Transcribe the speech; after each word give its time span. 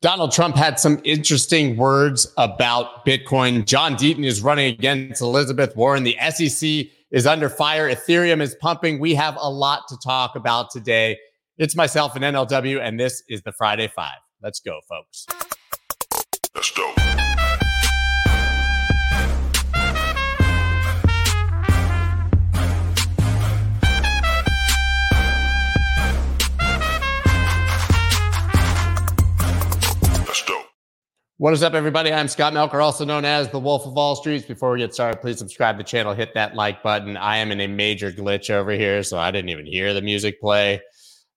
Donald 0.00 0.30
Trump 0.30 0.54
had 0.54 0.78
some 0.78 1.00
interesting 1.02 1.76
words 1.76 2.32
about 2.36 3.04
Bitcoin. 3.04 3.64
John 3.64 3.96
Deaton 3.96 4.24
is 4.24 4.40
running 4.40 4.72
against 4.72 5.20
Elizabeth 5.20 5.74
Warren. 5.74 6.04
The 6.04 6.16
SEC 6.30 6.86
is 7.10 7.26
under 7.26 7.48
fire. 7.48 7.92
Ethereum 7.92 8.40
is 8.40 8.54
pumping. 8.60 9.00
We 9.00 9.14
have 9.16 9.36
a 9.40 9.50
lot 9.50 9.88
to 9.88 9.96
talk 9.98 10.36
about 10.36 10.70
today. 10.70 11.18
It's 11.56 11.74
myself 11.74 12.14
and 12.14 12.24
NLW, 12.24 12.80
and 12.80 13.00
this 13.00 13.24
is 13.28 13.42
the 13.42 13.50
Friday 13.50 13.88
Five. 13.88 14.18
Let's 14.40 14.60
go, 14.60 14.78
folks. 14.88 15.26
Let's 16.54 16.70
go. 16.70 17.07
What 31.40 31.52
is 31.52 31.62
up, 31.62 31.74
everybody? 31.74 32.12
I'm 32.12 32.26
Scott 32.26 32.52
Melker, 32.52 32.82
also 32.82 33.04
known 33.04 33.24
as 33.24 33.48
the 33.48 33.60
Wolf 33.60 33.86
of 33.86 33.92
Wall 33.92 34.16
Streets. 34.16 34.44
Before 34.44 34.72
we 34.72 34.80
get 34.80 34.92
started, 34.92 35.20
please 35.20 35.38
subscribe 35.38 35.76
to 35.76 35.84
the 35.84 35.88
channel, 35.88 36.12
hit 36.12 36.34
that 36.34 36.56
like 36.56 36.82
button. 36.82 37.16
I 37.16 37.36
am 37.36 37.52
in 37.52 37.60
a 37.60 37.68
major 37.68 38.10
glitch 38.10 38.50
over 38.50 38.72
here, 38.72 39.04
so 39.04 39.18
I 39.18 39.30
didn't 39.30 39.50
even 39.50 39.64
hear 39.64 39.94
the 39.94 40.02
music 40.02 40.40
play. 40.40 40.80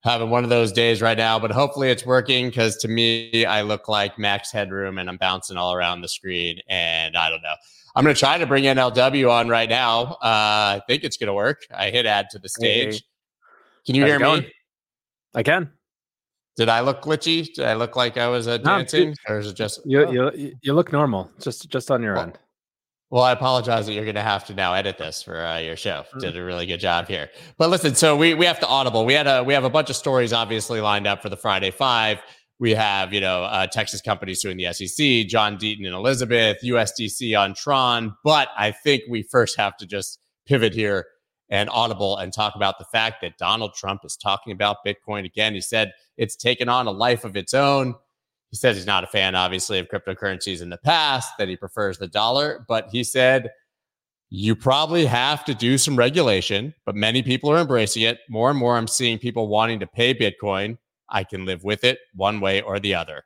Having 0.03 0.31
one 0.31 0.43
of 0.43 0.49
those 0.49 0.71
days 0.71 1.03
right 1.03 1.19
now, 1.19 1.37
but 1.37 1.51
hopefully 1.51 1.91
it's 1.91 2.03
working 2.03 2.49
because 2.49 2.77
to 2.77 2.87
me, 2.87 3.45
I 3.45 3.61
look 3.61 3.87
like 3.87 4.17
Max 4.17 4.51
Headroom 4.51 4.97
and 4.97 5.07
I'm 5.07 5.17
bouncing 5.17 5.55
all 5.55 5.71
around 5.71 6.01
the 6.01 6.09
screen. 6.09 6.57
And 6.67 7.15
I 7.15 7.29
don't 7.29 7.43
know. 7.43 7.53
I'm 7.95 8.03
going 8.03 8.15
to 8.15 8.19
try 8.19 8.39
to 8.39 8.47
bring 8.47 8.63
NLW 8.63 9.29
on 9.29 9.49
right 9.49 9.69
now. 9.69 10.13
Uh, 10.13 10.17
I 10.23 10.81
think 10.87 11.03
it's 11.03 11.17
going 11.17 11.27
to 11.27 11.33
work. 11.35 11.59
I 11.71 11.91
hit 11.91 12.07
add 12.07 12.31
to 12.31 12.39
the 12.39 12.49
stage. 12.49 12.93
Hey. 12.95 13.01
Can 13.85 13.93
you 13.93 14.01
How's 14.01 14.09
hear 14.09 14.19
me? 14.19 14.51
I 15.35 15.43
can. 15.43 15.69
Did 16.57 16.69
I 16.69 16.81
look 16.81 17.01
glitchy? 17.01 17.53
Did 17.53 17.65
I 17.65 17.75
look 17.75 17.95
like 17.95 18.17
I 18.17 18.27
was 18.27 18.47
uh, 18.47 18.57
dancing, 18.57 19.15
no, 19.27 19.35
or 19.35 19.39
is 19.39 19.47
it 19.47 19.55
just 19.55 19.81
you? 19.85 20.05
Oh. 20.05 20.11
You 20.11 20.53
you 20.61 20.73
look 20.73 20.91
normal, 20.91 21.31
just 21.39 21.69
just 21.69 21.89
on 21.89 22.03
your 22.03 22.15
well, 22.15 22.23
end. 22.23 22.39
Well, 23.09 23.23
I 23.23 23.31
apologize 23.31 23.85
that 23.87 23.93
you're 23.93 24.05
going 24.05 24.15
to 24.15 24.21
have 24.21 24.45
to 24.45 24.53
now 24.53 24.73
edit 24.73 24.97
this 24.97 25.21
for 25.21 25.45
uh, 25.45 25.59
your 25.59 25.75
show. 25.75 26.03
Mm-hmm. 26.09 26.19
Did 26.19 26.37
a 26.37 26.43
really 26.43 26.65
good 26.65 26.79
job 26.79 27.07
here. 27.07 27.29
But 27.57 27.69
listen, 27.69 27.95
so 27.95 28.17
we 28.17 28.33
we 28.33 28.45
have 28.45 28.59
to 28.59 28.67
audible. 28.67 29.05
We 29.05 29.13
had 29.13 29.27
a 29.27 29.43
we 29.43 29.53
have 29.53 29.63
a 29.63 29.69
bunch 29.69 29.89
of 29.89 29.95
stories 29.95 30.33
obviously 30.33 30.81
lined 30.81 31.07
up 31.07 31.21
for 31.21 31.29
the 31.29 31.37
Friday 31.37 31.71
Five. 31.71 32.21
We 32.59 32.71
have 32.71 33.13
you 33.13 33.21
know 33.21 33.43
uh, 33.43 33.67
Texas 33.67 34.01
companies 34.01 34.41
suing 34.41 34.57
the 34.57 34.73
SEC, 34.73 35.27
John 35.27 35.57
Deaton 35.57 35.85
and 35.85 35.95
Elizabeth, 35.95 36.57
USDC 36.63 37.37
on 37.39 37.53
Tron. 37.53 38.15
But 38.25 38.49
I 38.57 38.71
think 38.71 39.03
we 39.09 39.23
first 39.23 39.57
have 39.57 39.77
to 39.77 39.85
just 39.85 40.19
pivot 40.45 40.73
here 40.73 41.05
and 41.51 41.69
Audible 41.69 42.17
and 42.17 42.33
talk 42.33 42.55
about 42.55 42.79
the 42.79 42.85
fact 42.85 43.21
that 43.21 43.37
Donald 43.37 43.75
Trump 43.75 44.01
is 44.05 44.15
talking 44.15 44.53
about 44.53 44.77
Bitcoin 44.85 45.25
again. 45.25 45.53
He 45.53 45.61
said 45.61 45.91
it's 46.17 46.35
taken 46.35 46.69
on 46.69 46.87
a 46.87 46.91
life 46.91 47.25
of 47.25 47.35
its 47.35 47.53
own. 47.53 47.93
He 48.49 48.55
says 48.55 48.77
he's 48.77 48.85
not 48.85 49.03
a 49.03 49.07
fan, 49.07 49.35
obviously, 49.35 49.77
of 49.77 49.87
cryptocurrencies 49.87 50.61
in 50.61 50.69
the 50.69 50.77
past, 50.77 51.33
that 51.37 51.47
he 51.47 51.55
prefers 51.55 51.97
the 51.97 52.07
dollar. 52.07 52.65
But 52.67 52.89
he 52.91 53.03
said, 53.03 53.51
you 54.29 54.55
probably 54.55 55.05
have 55.05 55.43
to 55.45 55.53
do 55.53 55.77
some 55.77 55.97
regulation, 55.97 56.73
but 56.85 56.95
many 56.95 57.21
people 57.21 57.51
are 57.51 57.59
embracing 57.59 58.03
it. 58.03 58.19
More 58.29 58.49
and 58.49 58.57
more, 58.57 58.77
I'm 58.77 58.87
seeing 58.87 59.19
people 59.19 59.49
wanting 59.49 59.81
to 59.81 59.87
pay 59.87 60.13
Bitcoin. 60.13 60.77
I 61.09 61.25
can 61.25 61.45
live 61.45 61.65
with 61.65 61.83
it 61.83 61.99
one 62.15 62.39
way 62.39 62.61
or 62.61 62.79
the 62.79 62.95
other. 62.95 63.23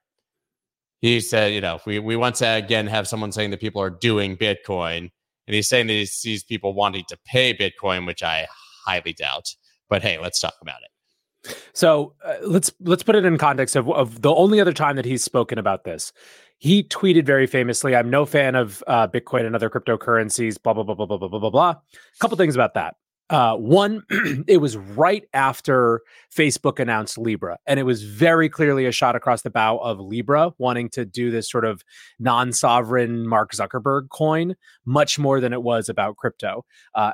He 1.02 1.22
said, 1.22 1.54
you 1.54 1.62
know, 1.62 1.80
we, 1.86 2.00
we 2.00 2.16
once 2.16 2.42
again 2.42 2.88
have 2.88 3.08
someone 3.08 3.32
saying 3.32 3.52
that 3.52 3.60
people 3.60 3.82
are 3.84 3.92
doing 3.92 4.36
Bitcoin, 4.36 5.12
and 5.48 5.56
he's 5.56 5.68
saying 5.68 5.88
that 5.88 5.94
he 5.94 6.06
sees 6.06 6.44
people 6.44 6.74
wanting 6.74 7.06
to 7.10 7.18
pay 7.26 7.54
Bitcoin, 7.54 8.06
which 8.06 8.24
I 8.24 8.48
highly 8.86 9.14
doubt. 9.14 9.56
But 9.90 10.02
hey, 10.02 10.18
let's 10.20 10.40
talk 10.40 10.56
about 10.62 10.80
it. 10.84 11.56
So 11.74 12.14
uh, 12.24 12.36
let's 12.42 12.72
let's 12.82 13.04
put 13.04 13.16
it 13.16 13.26
in 13.26 13.38
context 13.38 13.76
of, 13.76 13.90
of 13.92 14.22
the 14.22 14.34
only 14.34 14.60
other 14.60 14.74
time 14.74 14.96
that 14.96 15.06
he's 15.06 15.24
spoken 15.24 15.60
about 15.60 15.84
this. 15.84 16.12
He 16.58 16.84
tweeted 16.84 17.26
very 17.26 17.46
famously, 17.46 17.96
"I'm 17.96 18.10
no 18.10 18.26
fan 18.26 18.56
of 18.56 18.84
uh, 18.88 19.08
Bitcoin 19.08 19.46
and 19.46 19.56
other 19.56 19.70
cryptocurrencies." 19.70 20.62
Blah 20.62 20.74
blah 20.74 20.84
blah 20.84 20.96
blah 20.96 21.06
blah 21.06 21.18
blah 21.18 21.40
blah 21.40 21.50
blah. 21.50 21.70
A 21.70 22.20
couple 22.20 22.38
things 22.38 22.56
about 22.56 22.74
that. 22.74 22.96
Uh, 23.30 23.56
one, 23.56 24.04
it 24.48 24.58
was 24.58 24.78
right 24.78 25.24
after 25.34 26.02
Facebook 26.34 26.80
announced 26.80 27.18
Libra, 27.18 27.58
and 27.66 27.80
it 27.80 27.84
was 27.84 28.04
very 28.04 28.50
clearly 28.50 28.86
a 28.86 28.92
shot 28.92 29.16
across 29.16 29.42
the 29.42 29.50
bow 29.50 29.78
of 29.78 30.00
Libra 30.00 30.52
wanting 30.58 30.90
to 30.90 31.06
do 31.06 31.32
this 31.32 31.50
sort 31.50 31.66
of 31.66 31.84
non-sovereign 32.20 33.28
Mark 33.28 33.52
Zuckerberg 33.54 34.10
coin, 34.10 34.56
much 34.86 35.18
more 35.18 35.40
than 35.40 35.54
it 35.54 35.64
was 35.64 35.90
about 35.90 36.18
crypto. 36.18 36.66
Uh, 36.94 37.14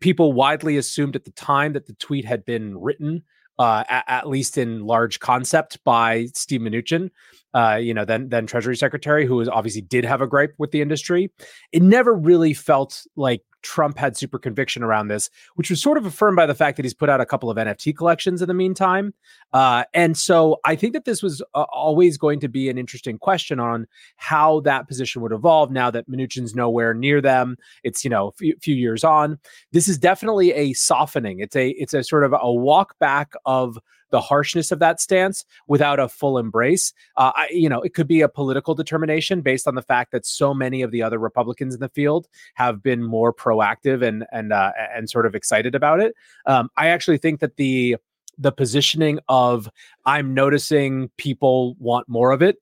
people 0.00 0.32
widely 0.32 0.76
assumed 0.76 1.14
at 1.14 1.24
the 1.24 1.30
time 1.32 1.74
that 1.74 1.86
the 1.86 1.94
tweet 1.94 2.24
had 2.24 2.44
been 2.44 2.76
written 2.76 3.22
uh, 3.58 3.84
at, 3.88 4.04
at, 4.08 4.28
least 4.28 4.58
in 4.58 4.84
large 4.84 5.20
concept 5.20 5.78
by 5.84 6.26
Steve 6.34 6.62
Mnuchin, 6.62 7.10
uh, 7.54 7.78
you 7.80 7.94
know, 7.94 8.04
then 8.04 8.28
then 8.28 8.46
Treasury 8.46 8.76
Secretary, 8.76 9.26
who 9.26 9.36
was 9.36 9.48
obviously 9.48 9.82
did 9.82 10.04
have 10.04 10.20
a 10.20 10.26
gripe 10.26 10.54
with 10.58 10.70
the 10.72 10.80
industry. 10.80 11.30
It 11.70 11.82
never 11.82 12.14
really 12.14 12.54
felt 12.54 13.02
like 13.14 13.42
Trump 13.62 13.98
had 13.98 14.16
super 14.16 14.38
conviction 14.38 14.82
around 14.82 15.08
this, 15.08 15.30
which 15.54 15.70
was 15.70 15.80
sort 15.80 15.98
of 15.98 16.06
affirmed 16.06 16.36
by 16.36 16.46
the 16.46 16.54
fact 16.54 16.76
that 16.76 16.84
he's 16.84 16.94
put 16.94 17.08
out 17.08 17.20
a 17.20 17.26
couple 17.26 17.50
of 17.50 17.56
NFT 17.56 17.96
collections 17.96 18.42
in 18.42 18.48
the 18.48 18.54
meantime. 18.54 19.14
Uh, 19.52 19.84
and 19.94 20.16
so 20.16 20.58
I 20.64 20.76
think 20.76 20.92
that 20.92 21.04
this 21.04 21.22
was 21.22 21.42
uh, 21.54 21.64
always 21.72 22.18
going 22.18 22.40
to 22.40 22.48
be 22.48 22.68
an 22.68 22.78
interesting 22.78 23.18
question 23.18 23.60
on 23.60 23.86
how 24.16 24.60
that 24.60 24.88
position 24.88 25.22
would 25.22 25.32
evolve 25.32 25.70
now 25.70 25.90
that 25.90 26.08
Mnuchin's 26.08 26.54
nowhere 26.54 26.94
near 26.94 27.20
them. 27.20 27.56
It's, 27.84 28.04
you 28.04 28.10
know, 28.10 28.28
a 28.28 28.32
few, 28.32 28.56
few 28.60 28.74
years 28.74 29.04
on. 29.04 29.38
This 29.72 29.88
is 29.88 29.98
definitely 29.98 30.52
a 30.52 30.72
softening. 30.72 31.40
It's 31.40 31.56
a, 31.56 31.70
it's 31.70 31.94
a 31.94 32.04
sort 32.04 32.24
of 32.24 32.34
a 32.38 32.52
walk 32.52 32.98
back 32.98 33.32
of 33.46 33.78
the 34.12 34.20
harshness 34.20 34.70
of 34.70 34.78
that 34.78 35.00
stance 35.00 35.44
without 35.66 35.98
a 35.98 36.08
full 36.08 36.38
embrace. 36.38 36.92
Uh, 37.16 37.32
I, 37.34 37.48
you 37.50 37.68
know, 37.68 37.80
it 37.80 37.94
could 37.94 38.06
be 38.06 38.20
a 38.20 38.28
political 38.28 38.74
determination 38.74 39.40
based 39.40 39.66
on 39.66 39.74
the 39.74 39.82
fact 39.82 40.12
that 40.12 40.24
so 40.24 40.54
many 40.54 40.82
of 40.82 40.92
the 40.92 41.02
other 41.02 41.18
Republicans 41.18 41.74
in 41.74 41.80
the 41.80 41.88
field 41.88 42.28
have 42.54 42.82
been 42.82 43.02
more 43.02 43.34
proactive 43.34 44.06
and 44.06 44.24
and 44.30 44.52
uh, 44.52 44.70
and 44.94 45.10
sort 45.10 45.26
of 45.26 45.34
excited 45.34 45.74
about 45.74 45.98
it. 45.98 46.14
Um, 46.46 46.70
I 46.76 46.88
actually 46.88 47.18
think 47.18 47.40
that 47.40 47.56
the 47.56 47.96
the 48.38 48.52
positioning 48.52 49.18
of 49.28 49.68
I'm 50.06 50.34
noticing 50.34 51.10
people 51.16 51.74
want 51.78 52.08
more 52.08 52.30
of 52.30 52.42
it 52.42 52.58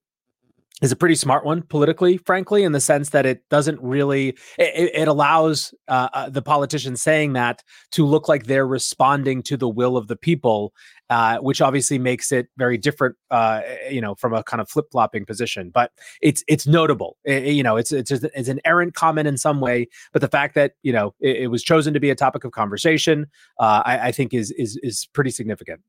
is 0.81 0.91
a 0.91 0.95
pretty 0.95 1.15
smart 1.15 1.45
one 1.45 1.61
politically, 1.61 2.17
frankly, 2.17 2.63
in 2.63 2.71
the 2.71 2.79
sense 2.79 3.09
that 3.11 3.25
it 3.25 3.47
doesn't 3.49 3.79
really 3.81 4.29
it, 4.57 4.91
it 4.93 5.07
allows 5.07 5.73
uh, 5.87 6.09
uh, 6.13 6.29
the 6.29 6.41
politicians 6.41 7.01
saying 7.01 7.33
that 7.33 7.63
to 7.91 8.05
look 8.05 8.27
like 8.27 8.45
they're 8.45 8.67
responding 8.67 9.43
to 9.43 9.57
the 9.57 9.69
will 9.69 9.95
of 9.95 10.07
the 10.07 10.15
people, 10.15 10.73
uh, 11.09 11.37
which 11.37 11.61
obviously 11.61 11.99
makes 11.99 12.31
it 12.31 12.47
very 12.57 12.77
different, 12.77 13.15
uh, 13.29 13.61
you 13.89 14.01
know, 14.01 14.15
from 14.15 14.33
a 14.33 14.43
kind 14.43 14.59
of 14.59 14.69
flip 14.69 14.85
flopping 14.91 15.25
position. 15.25 15.69
But 15.69 15.91
it's 16.21 16.43
it's 16.47 16.65
notable, 16.65 17.17
it, 17.23 17.53
you 17.53 17.63
know, 17.63 17.77
it's 17.77 17.91
it's 17.91 18.11
it's 18.11 18.49
an 18.49 18.59
errant 18.65 18.95
comment 18.95 19.27
in 19.27 19.37
some 19.37 19.61
way, 19.61 19.87
but 20.13 20.21
the 20.21 20.29
fact 20.29 20.55
that 20.55 20.73
you 20.81 20.91
know 20.93 21.13
it, 21.19 21.37
it 21.37 21.47
was 21.47 21.63
chosen 21.63 21.93
to 21.93 21.99
be 21.99 22.09
a 22.09 22.15
topic 22.15 22.43
of 22.43 22.51
conversation, 22.51 23.27
uh, 23.59 23.83
I, 23.85 24.07
I 24.07 24.11
think 24.11 24.33
is 24.33 24.51
is 24.51 24.79
is 24.81 25.07
pretty 25.13 25.31
significant. 25.31 25.81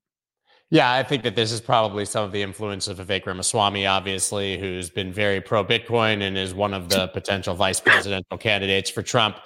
Yeah, 0.72 0.90
I 0.90 1.02
think 1.02 1.22
that 1.24 1.36
this 1.36 1.52
is 1.52 1.60
probably 1.60 2.06
some 2.06 2.24
of 2.24 2.32
the 2.32 2.40
influence 2.40 2.88
of 2.88 2.96
Vivek 2.96 3.26
Ramaswamy, 3.26 3.84
obviously, 3.84 4.56
who's 4.56 4.88
been 4.88 5.12
very 5.12 5.38
pro 5.38 5.62
Bitcoin 5.62 6.22
and 6.22 6.38
is 6.38 6.54
one 6.54 6.72
of 6.72 6.88
the 6.88 7.08
potential 7.08 7.54
vice 7.54 7.78
presidential 7.78 8.38
candidates 8.38 8.88
for 8.88 9.02
Trump. 9.02 9.36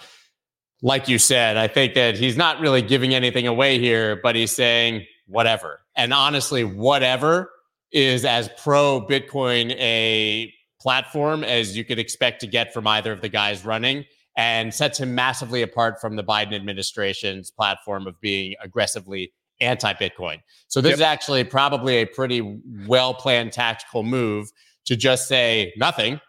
Like 0.82 1.08
you 1.08 1.18
said, 1.18 1.56
I 1.56 1.66
think 1.66 1.94
that 1.94 2.16
he's 2.16 2.36
not 2.36 2.60
really 2.60 2.80
giving 2.80 3.12
anything 3.12 3.48
away 3.48 3.80
here, 3.80 4.20
but 4.22 4.36
he's 4.36 4.54
saying 4.54 5.04
whatever. 5.26 5.80
And 5.96 6.14
honestly, 6.14 6.62
whatever 6.62 7.50
is 7.90 8.24
as 8.24 8.48
pro 8.56 9.04
Bitcoin 9.04 9.72
a 9.80 10.54
platform 10.80 11.42
as 11.42 11.76
you 11.76 11.84
could 11.84 11.98
expect 11.98 12.40
to 12.42 12.46
get 12.46 12.72
from 12.72 12.86
either 12.86 13.10
of 13.10 13.20
the 13.20 13.28
guys 13.28 13.64
running 13.64 14.04
and 14.36 14.72
sets 14.72 15.00
him 15.00 15.16
massively 15.16 15.62
apart 15.62 16.00
from 16.00 16.14
the 16.14 16.22
Biden 16.22 16.54
administration's 16.54 17.50
platform 17.50 18.06
of 18.06 18.14
being 18.20 18.54
aggressively 18.62 19.32
anti 19.60 19.92
Bitcoin. 19.94 20.40
So 20.68 20.80
this 20.80 20.90
yep. 20.90 20.96
is 20.96 21.02
actually 21.02 21.44
probably 21.44 21.96
a 21.96 22.06
pretty 22.06 22.60
well 22.86 23.14
planned 23.14 23.52
tactical 23.52 24.02
move 24.02 24.50
to 24.86 24.96
just 24.96 25.28
say 25.28 25.72
nothing 25.76 26.20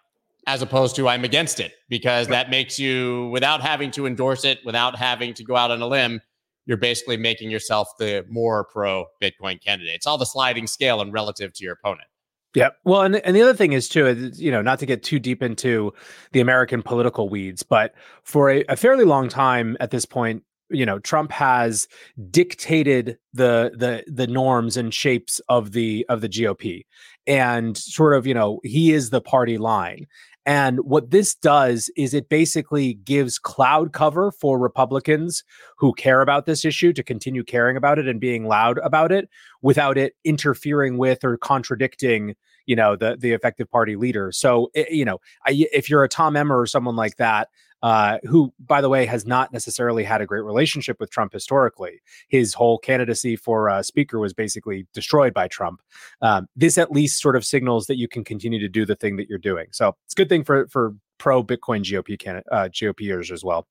as 0.47 0.61
opposed 0.61 0.95
to 0.95 1.07
I'm 1.07 1.25
against 1.25 1.59
it 1.59 1.73
because 1.89 2.27
that 2.29 2.49
makes 2.49 2.79
you 2.79 3.27
without 3.27 3.61
having 3.61 3.91
to 3.91 4.05
endorse 4.07 4.45
it, 4.45 4.59
without 4.65 4.97
having 4.97 5.33
to 5.35 5.43
go 5.43 5.55
out 5.55 5.71
on 5.71 5.81
a 5.81 5.87
limb, 5.87 6.21
you're 6.65 6.77
basically 6.77 7.17
making 7.17 7.51
yourself 7.51 7.89
the 7.99 8.25
more 8.29 8.63
pro 8.65 9.05
Bitcoin 9.21 9.61
candidate. 9.63 9.95
It's 9.95 10.07
all 10.07 10.17
the 10.17 10.25
sliding 10.25 10.65
scale 10.65 11.01
and 11.01 11.11
relative 11.11 11.53
to 11.53 11.63
your 11.63 11.73
opponent. 11.73 12.07
Yeah. 12.55 12.69
Well, 12.85 13.01
and, 13.01 13.17
and 13.17 13.35
the 13.35 13.41
other 13.41 13.53
thing 13.53 13.73
is 13.73 13.89
too, 13.89 14.07
is, 14.07 14.41
you 14.41 14.51
know, 14.51 14.61
not 14.61 14.79
to 14.79 14.85
get 14.85 15.03
too 15.03 15.19
deep 15.19 15.43
into 15.43 15.93
the 16.31 16.39
American 16.39 16.81
political 16.81 17.29
weeds, 17.29 17.61
but 17.61 17.93
for 18.23 18.49
a, 18.49 18.63
a 18.69 18.75
fairly 18.75 19.03
long 19.03 19.27
time 19.27 19.77
at 19.79 19.91
this 19.91 20.05
point, 20.05 20.43
you 20.69 20.85
know 20.85 20.99
Trump 20.99 21.31
has 21.31 21.87
dictated 22.29 23.17
the 23.33 23.71
the 23.75 24.03
the 24.11 24.27
norms 24.27 24.77
and 24.77 24.93
shapes 24.93 25.39
of 25.49 25.71
the 25.71 26.05
of 26.09 26.21
the 26.21 26.29
GOP 26.29 26.85
and 27.25 27.77
sort 27.77 28.15
of 28.15 28.27
you 28.27 28.33
know 28.33 28.59
he 28.63 28.91
is 28.93 29.09
the 29.09 29.21
party 29.21 29.57
line 29.57 30.07
and 30.45 30.79
what 30.79 31.11
this 31.11 31.35
does 31.35 31.91
is 31.97 32.13
it 32.13 32.29
basically 32.29 32.93
gives 32.93 33.37
cloud 33.37 33.91
cover 33.91 34.31
for 34.31 34.57
Republicans 34.57 35.43
who 35.77 35.93
care 35.93 36.21
about 36.21 36.45
this 36.45 36.63
issue 36.63 36.93
to 36.93 37.03
continue 37.03 37.43
caring 37.43 37.75
about 37.75 37.99
it 37.99 38.07
and 38.07 38.21
being 38.21 38.47
loud 38.47 38.77
about 38.77 39.11
it 39.11 39.27
without 39.61 39.97
it 39.97 40.13
interfering 40.23 40.97
with 40.97 41.25
or 41.25 41.37
contradicting 41.37 42.33
you 42.67 42.75
know 42.75 42.95
the 42.95 43.17
the 43.17 43.31
effective 43.31 43.69
party 43.71 43.95
leader. 43.95 44.31
So 44.31 44.69
it, 44.75 44.91
you 44.91 45.05
know, 45.05 45.19
I, 45.45 45.65
if 45.73 45.89
you're 45.89 46.03
a 46.03 46.09
Tom 46.09 46.35
Emmer 46.35 46.59
or 46.59 46.67
someone 46.67 46.95
like 46.95 47.15
that, 47.15 47.49
uh, 47.83 48.17
who, 48.23 48.53
by 48.59 48.81
the 48.81 48.89
way, 48.89 49.05
has 49.05 49.25
not 49.25 49.53
necessarily 49.53 50.03
had 50.03 50.21
a 50.21 50.25
great 50.25 50.43
relationship 50.43 50.99
with 50.99 51.09
Trump 51.09 51.33
historically. 51.33 52.01
His 52.27 52.53
whole 52.53 52.77
candidacy 52.77 53.35
for 53.35 53.69
uh, 53.69 53.83
speaker 53.83 54.19
was 54.19 54.33
basically 54.33 54.87
destroyed 54.93 55.33
by 55.33 55.47
Trump. 55.47 55.81
Um, 56.21 56.47
this 56.55 56.77
at 56.77 56.91
least 56.91 57.21
sort 57.21 57.35
of 57.35 57.45
signals 57.45 57.87
that 57.87 57.97
you 57.97 58.07
can 58.07 58.23
continue 58.23 58.59
to 58.59 58.69
do 58.69 58.85
the 58.85 58.95
thing 58.95 59.17
that 59.17 59.29
you're 59.29 59.37
doing. 59.37 59.67
So 59.71 59.95
it's 60.05 60.13
a 60.13 60.17
good 60.17 60.29
thing 60.29 60.43
for 60.43 60.67
for 60.67 60.95
pro 61.17 61.43
Bitcoin 61.43 61.81
GOP 61.81 62.17
can, 62.17 62.41
uh, 62.51 62.69
GOPers 62.71 63.31
as 63.31 63.43
well. 63.43 63.67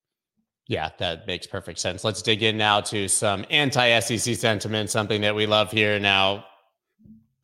Yeah, 0.68 0.90
that 0.98 1.26
makes 1.28 1.46
perfect 1.46 1.78
sense. 1.78 2.02
Let's 2.02 2.22
dig 2.22 2.42
in 2.42 2.56
now 2.56 2.80
to 2.82 3.08
some 3.08 3.44
anti 3.50 4.00
SEC 4.00 4.34
sentiment, 4.34 4.90
something 4.90 5.20
that 5.20 5.34
we 5.34 5.46
love 5.46 5.70
here. 5.70 6.00
Now, 6.00 6.44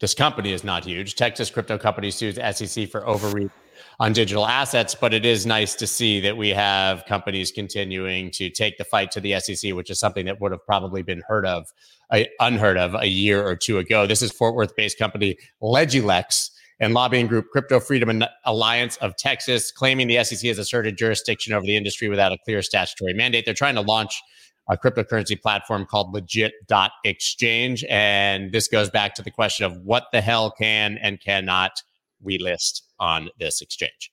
this 0.00 0.12
company 0.12 0.52
is 0.52 0.64
not 0.64 0.84
huge. 0.84 1.14
Texas 1.14 1.48
crypto 1.48 1.78
company 1.78 2.10
sues 2.10 2.34
SEC 2.34 2.88
for 2.88 3.06
overreach 3.06 3.52
on 4.00 4.12
digital 4.12 4.46
assets, 4.46 4.94
but 4.94 5.14
it 5.14 5.24
is 5.24 5.46
nice 5.46 5.74
to 5.74 5.86
see 5.86 6.20
that 6.20 6.36
we 6.36 6.50
have 6.50 7.04
companies 7.06 7.52
continuing 7.52 8.30
to 8.32 8.50
take 8.50 8.78
the 8.78 8.84
fight 8.84 9.10
to 9.12 9.20
the 9.20 9.38
SEC, 9.38 9.74
which 9.74 9.90
is 9.90 9.98
something 9.98 10.26
that 10.26 10.40
would 10.40 10.52
have 10.52 10.64
probably 10.64 11.02
been 11.02 11.22
heard 11.26 11.46
of, 11.46 11.66
uh, 12.10 12.20
unheard 12.40 12.78
of 12.78 12.94
a 12.94 13.06
year 13.06 13.46
or 13.46 13.56
two 13.56 13.78
ago. 13.78 14.06
This 14.06 14.22
is 14.22 14.32
Fort 14.32 14.54
Worth 14.54 14.74
based 14.76 14.98
company 14.98 15.36
Lejilex 15.62 16.50
and 16.80 16.94
lobbying 16.94 17.28
group 17.28 17.48
Crypto 17.50 17.78
Freedom 17.78 18.24
Alliance 18.44 18.96
of 18.98 19.16
Texas, 19.16 19.70
claiming 19.70 20.08
the 20.08 20.22
SEC 20.24 20.48
has 20.48 20.58
asserted 20.58 20.98
jurisdiction 20.98 21.52
over 21.52 21.64
the 21.64 21.76
industry 21.76 22.08
without 22.08 22.32
a 22.32 22.38
clear 22.44 22.60
statutory 22.60 23.14
mandate. 23.14 23.44
They're 23.44 23.54
trying 23.54 23.76
to 23.76 23.82
launch 23.82 24.20
a 24.68 24.76
cryptocurrency 24.76 25.40
platform 25.40 25.86
called 25.86 26.12
legit.exchange. 26.12 27.84
And 27.88 28.52
this 28.52 28.68
goes 28.68 28.90
back 28.90 29.14
to 29.14 29.22
the 29.22 29.30
question 29.30 29.66
of 29.66 29.76
what 29.78 30.06
the 30.12 30.20
hell 30.20 30.50
can 30.50 30.98
and 30.98 31.20
cannot 31.20 31.82
we 32.20 32.38
list 32.38 32.84
on 33.02 33.28
this 33.38 33.60
exchange. 33.60 34.10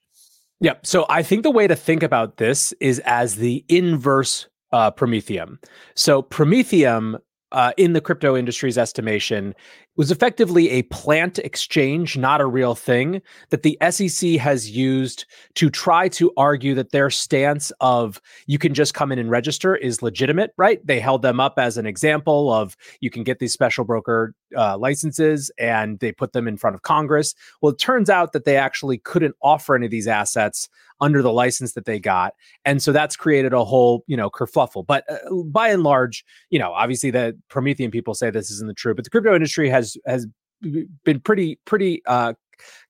Yep. 0.59 0.85
So 0.85 1.05
I 1.07 1.23
think 1.23 1.43
the 1.43 1.51
way 1.51 1.67
to 1.67 1.75
think 1.75 2.03
about 2.03 2.35
this 2.35 2.73
is 2.81 2.99
as 3.05 3.35
the 3.35 3.63
inverse 3.69 4.47
uh, 4.73 4.91
Prometheum. 4.91 5.59
So 5.95 6.21
Prometheum 6.21 7.17
uh, 7.51 7.71
in 7.77 7.93
the 7.93 8.01
crypto 8.01 8.35
industry's 8.35 8.77
estimation, 8.77 9.53
was 9.95 10.11
effectively 10.11 10.69
a 10.69 10.83
plant 10.83 11.39
exchange, 11.39 12.17
not 12.17 12.39
a 12.39 12.45
real 12.45 12.73
thing, 12.73 13.21
that 13.49 13.63
the 13.63 13.77
SEC 13.89 14.31
has 14.39 14.71
used 14.71 15.25
to 15.55 15.69
try 15.69 16.07
to 16.07 16.31
argue 16.37 16.73
that 16.73 16.91
their 16.91 17.09
stance 17.09 17.71
of 17.81 18.21
you 18.47 18.57
can 18.57 18.73
just 18.73 18.93
come 18.93 19.11
in 19.11 19.19
and 19.19 19.29
register 19.29 19.75
is 19.75 20.01
legitimate, 20.01 20.53
right? 20.57 20.79
They 20.87 21.01
held 21.01 21.21
them 21.21 21.41
up 21.41 21.55
as 21.57 21.77
an 21.77 21.85
example 21.85 22.53
of 22.53 22.77
you 23.01 23.09
can 23.09 23.23
get 23.23 23.39
these 23.39 23.51
special 23.51 23.83
broker 23.83 24.33
uh, 24.55 24.77
licenses 24.77 25.51
and 25.57 25.99
they 25.99 26.11
put 26.13 26.31
them 26.31 26.47
in 26.47 26.55
front 26.55 26.75
of 26.75 26.83
Congress. 26.83 27.35
Well, 27.61 27.73
it 27.73 27.79
turns 27.79 28.09
out 28.09 28.31
that 28.31 28.45
they 28.45 28.55
actually 28.55 28.99
couldn't 28.99 29.35
offer 29.41 29.75
any 29.75 29.85
of 29.85 29.91
these 29.91 30.07
assets 30.07 30.69
under 31.01 31.21
the 31.21 31.31
license 31.31 31.73
that 31.73 31.85
they 31.85 31.99
got. 31.99 32.33
And 32.65 32.81
so 32.81 32.91
that's 32.91 33.15
created 33.15 33.53
a 33.53 33.63
whole, 33.63 34.03
you 34.07 34.17
know, 34.17 34.29
kerfluffle. 34.29 34.85
But 34.85 35.03
uh, 35.09 35.33
by 35.45 35.69
and 35.69 35.83
large, 35.83 36.23
you 36.49 36.59
know, 36.59 36.71
obviously 36.73 37.11
the 37.11 37.37
Prometheum 37.49 37.91
people 37.91 38.13
say 38.13 38.29
this 38.29 38.51
isn't 38.51 38.67
the 38.67 38.73
truth, 38.73 38.95
but 38.95 39.05
the 39.05 39.11
crypto 39.11 39.33
industry 39.33 39.69
has 39.69 39.97
has 40.05 40.27
been 40.61 41.19
pretty 41.23 41.59
pretty 41.65 42.01
uh, 42.05 42.33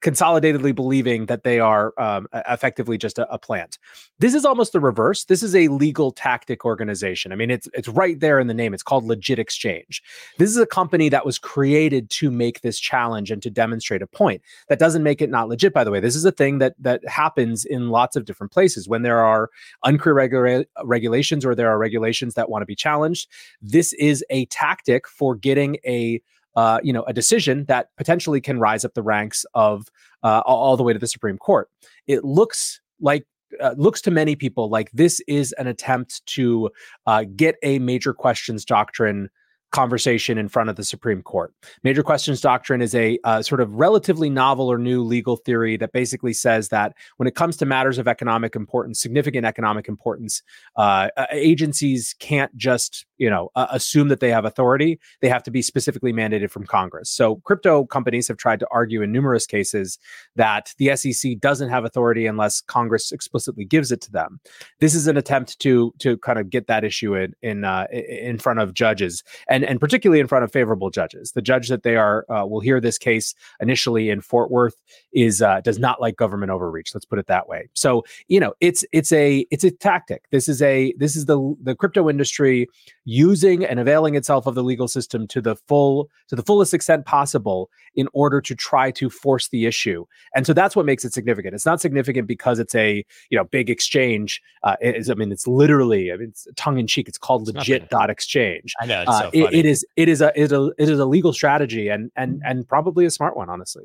consolidatedly 0.02 0.74
believing 0.74 1.26
that 1.28 1.44
they 1.44 1.60
are 1.60 1.94
um, 2.00 2.28
effectively 2.34 2.98
just 2.98 3.18
a, 3.20 3.32
a, 3.32 3.38
plant. 3.38 3.80
This 4.20 4.34
is 4.34 4.46
almost 4.46 4.74
the 4.74 4.80
reverse. 4.80 5.26
This 5.26 5.44
is 5.44 5.56
a 5.56 5.68
legal 5.70 6.12
tactic 6.12 6.66
organization. 6.66 7.32
I 7.32 7.36
mean, 7.36 7.50
it's 7.50 7.68
it's 7.74 7.88
right 7.88 8.20
there 8.20 8.40
in 8.40 8.48
the 8.48 8.54
name. 8.54 8.74
It's 8.74 8.84
called 8.84 9.06
Legit 9.06 9.40
Exchange. 9.40 10.04
This 10.38 10.50
is 10.50 10.58
a 10.58 10.66
company 10.66 11.10
that 11.10 11.26
was 11.26 11.40
created 11.40 12.10
to 12.12 12.30
make 12.30 12.62
this 12.62 12.80
challenge 12.80 13.32
and 13.32 13.42
to 13.42 13.50
demonstrate 13.50 14.02
a 14.02 14.08
point. 14.08 14.42
That 14.68 14.80
doesn't 14.80 15.04
make 15.04 15.22
it 15.22 15.30
not 15.30 15.50
legit, 15.50 15.74
by 15.74 15.84
the 15.84 15.92
way. 15.92 16.00
This 16.00 16.16
is 16.16 16.26
a 16.26 16.32
thing 16.32 16.60
that 16.60 16.76
that 16.80 17.06
happens 17.08 17.66
in 17.66 17.90
lots 17.90 18.16
of 18.16 18.26
different 18.26 18.52
places 18.52 18.88
when 18.88 19.04
there 19.04 19.20
are 19.20 19.50
unclear 19.84 20.16
regula- 20.16 20.66
regulations 20.84 21.46
or 21.46 21.56
there 21.56 21.70
are 21.70 21.78
regulations 21.78 22.34
that 22.34 22.50
want 22.50 22.62
to 22.62 22.66
be 22.66 22.76
challenged. 22.76 23.30
This 23.62 23.94
is 23.94 24.24
a 24.30 24.46
tactic 24.48 25.08
for 25.08 25.36
getting 25.36 25.78
a 25.86 26.22
uh, 26.60 26.78
you 26.84 26.92
know, 26.92 27.04
a 27.04 27.14
decision 27.14 27.64
that 27.70 27.88
potentially 27.96 28.42
can 28.42 28.60
rise 28.60 28.84
up 28.84 28.94
the 28.94 29.02
ranks 29.02 29.46
of 29.54 29.88
uh, 30.24 30.42
all 30.46 30.76
the 30.76 30.84
way 30.84 30.92
to 30.92 31.00
the 31.00 31.08
Supreme 31.08 31.38
Court. 31.38 31.70
It 32.06 32.26
looks 32.26 32.82
like 33.00 33.26
uh, 33.62 33.76
looks 33.78 34.02
to 34.02 34.12
many 34.12 34.36
people 34.36 34.70
like 34.70 34.92
this 34.92 35.22
is 35.22 35.54
an 35.54 35.68
attempt 35.68 36.22
to 36.26 36.70
uh, 37.08 37.24
get 37.34 37.56
a 37.64 37.80
major 37.80 38.14
questions 38.14 38.66
doctrine 38.66 39.30
conversation 39.72 40.38
in 40.38 40.50
front 40.50 40.70
of 40.70 40.76
the 40.76 40.84
Supreme 40.84 41.22
Court. 41.22 41.54
Major 41.82 42.04
questions 42.04 42.42
doctrine 42.42 42.82
is 42.82 42.94
a 42.94 43.20
uh, 43.24 43.42
sort 43.42 43.62
of 43.62 43.74
relatively 43.76 44.30
novel 44.30 44.70
or 44.70 44.78
new 44.78 45.02
legal 45.02 45.38
theory 45.38 45.78
that 45.78 45.94
basically 45.94 46.34
says 46.34 46.68
that 46.70 46.92
when 47.16 47.28
it 47.28 47.36
comes 47.36 47.56
to 47.56 47.66
matters 47.66 47.98
of 48.00 48.08
economic 48.08 48.54
importance, 48.54 49.00
significant 49.00 49.46
economic 49.46 49.88
importance, 49.88 50.44
uh, 50.76 51.08
agencies 51.32 52.16
can't 52.20 52.54
just 52.58 53.06
you 53.20 53.30
know 53.30 53.52
uh, 53.56 53.68
assume 53.72 54.08
that 54.08 54.20
they 54.20 54.32
have 54.32 54.46
authority. 54.46 55.00
They 55.22 55.30
have 55.30 55.44
to 55.44 55.52
be 55.52 55.62
specifically 55.62 56.12
mandated 56.12 56.50
from 56.50 56.66
Congress. 56.66 57.10
So 57.10 57.36
crypto 57.38 57.86
companies 57.86 58.28
have 58.28 58.38
tried 58.38 58.60
to 58.62 58.68
argue 58.72 59.02
in 59.02 59.12
numerous 59.12 59.46
cases 59.46 60.00
that 60.36 60.74
the 60.78 60.96
SEC 60.96 61.40
doesn't 61.40 61.70
have 61.70 61.86
authority 61.86 62.26
unless 62.26 62.62
Congress 62.62 63.12
explicitly 63.12 63.66
gives 63.66 63.92
it 63.92 64.02
to 64.02 64.12
them. 64.12 64.40
This 64.80 64.96
is 64.96 65.08
an 65.08 65.18
attempt 65.18 65.60
to 65.60 65.94
to 66.00 66.18
kind 66.18 66.40
of 66.40 66.50
get 66.50 66.68
that 66.68 66.84
issue 66.84 67.16
in 67.16 67.36
in 67.42 67.64
uh, 67.64 67.88
in 67.92 68.40
front 68.40 68.60
of 68.60 68.74
judges 68.74 69.24
and 69.48 69.64
and 69.64 69.80
particularly 69.80 70.20
in 70.20 70.28
front 70.28 70.44
of 70.44 70.52
favorable 70.52 70.90
judges. 70.90 71.34
The 71.34 71.42
judge 71.42 71.68
that 71.68 71.84
they 71.84 71.96
are 71.96 72.26
uh, 72.30 72.46
will 72.46 72.62
hear 72.62 72.80
this 72.80 72.98
case 72.98 73.36
initially 73.60 74.10
in 74.10 74.22
Fort 74.22 74.50
Worth 74.50 74.76
is 75.14 75.42
uh, 75.42 75.62
does 75.62 75.80
not 75.80 76.02
like 76.02 76.16
government 76.16 76.52
overreach. 76.52 76.94
Let's 76.94 77.06
put 77.06 77.20
it 77.20 77.28
that 77.28 77.48
way. 77.48 77.70
So 77.74 78.04
you 78.28 78.40
know 78.40 78.54
it's 78.62 78.86
it's 78.92 79.12
a 79.12 79.46
it's 79.52 79.64
a 79.64 79.72
tactic. 79.72 80.24
This 80.32 80.48
is 80.48 80.62
a 80.62 80.94
this 80.98 81.16
is 81.16 81.26
the 81.26 81.56
the 81.62 81.76
crypto 81.76 82.10
industry 82.10 82.68
using 83.10 83.66
and 83.66 83.80
availing 83.80 84.14
itself 84.16 84.46
of 84.46 84.54
the 84.54 84.64
legal 84.64 84.88
system 84.88 85.28
to 85.28 85.42
the 85.42 85.56
full 85.56 86.10
to 86.28 86.36
the 86.36 86.44
fullest 86.44 86.74
extent 86.74 87.06
possible 87.06 87.70
in 87.96 88.08
order 88.14 88.40
to 88.40 88.54
try 88.54 88.92
to 88.92 89.10
force 89.10 89.50
the 89.50 89.66
issue. 89.66 90.06
And 90.36 90.46
so 90.46 90.54
that's 90.54 90.76
what 90.76 90.86
makes 90.86 91.04
it 91.04 91.14
significant. 91.14 91.56
It's 91.56 91.66
not 91.66 91.82
significant 91.82 92.28
because 92.28 92.60
it's 92.60 92.76
a 92.76 93.04
you 93.30 93.38
know 93.38 93.46
big 93.46 93.70
exchange. 93.70 94.42
Uh, 94.64 94.76
it 94.80 94.96
is, 94.96 95.10
I 95.10 95.16
mean, 95.16 95.32
it's 95.32 95.48
literally 95.48 96.12
I 96.12 96.18
mean, 96.18 96.30
it's 96.30 96.48
tongue 96.56 96.78
in 96.78 96.86
cheek. 96.86 97.08
It's 97.08 97.18
called 97.18 97.50
it's 97.50 97.58
legit 97.58 97.90
dot 97.90 98.12
exchange. 98.12 98.74
I 98.80 98.86
know. 98.86 99.04
Uh, 99.08 99.22
so 99.22 99.30
it 99.34 99.66
is 99.66 99.86
it 99.96 100.08
is 100.08 100.22
a 100.22 100.32
it 100.40 100.44
is 100.44 100.52
a 100.52 100.66
it 100.78 100.90
is 100.90 101.00
a 101.00 101.06
legal 101.06 101.34
strategy 101.34 101.88
and 101.88 102.12
and 102.16 102.42
and 102.46 102.68
probably 102.68 103.06
a 103.06 103.12
smart 103.12 103.36
one, 103.36 103.50
honestly. 103.50 103.84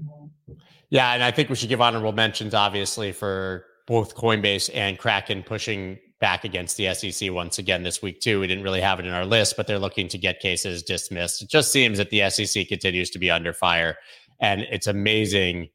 Yeah, 0.90 1.12
and 1.12 1.24
I 1.24 1.30
think 1.30 1.48
we 1.48 1.56
should 1.56 1.70
give 1.70 1.80
honorable 1.80 2.12
mentions, 2.12 2.52
obviously, 2.52 3.12
for 3.12 3.64
both 3.86 4.14
Coinbase 4.14 4.70
and 4.74 4.98
Kraken 4.98 5.42
pushing 5.42 5.98
back 6.24 6.42
against 6.42 6.78
the 6.78 6.94
SEC 6.94 7.30
once 7.30 7.58
again 7.58 7.82
this 7.82 8.00
week 8.00 8.18
too. 8.18 8.40
We 8.40 8.46
didn't 8.46 8.64
really 8.64 8.80
have 8.80 8.98
it 8.98 9.04
in 9.04 9.12
our 9.12 9.26
list, 9.26 9.58
but 9.58 9.66
they're 9.66 9.78
looking 9.78 10.08
to 10.08 10.16
get 10.16 10.40
cases 10.40 10.82
dismissed. 10.82 11.42
It 11.42 11.50
just 11.50 11.70
seems 11.70 11.98
that 11.98 12.08
the 12.08 12.30
SEC 12.30 12.66
continues 12.66 13.10
to 13.10 13.18
be 13.18 13.30
under 13.30 13.52
fire, 13.52 13.98
and 14.40 14.62
it's 14.62 14.86
amazing 14.86 15.68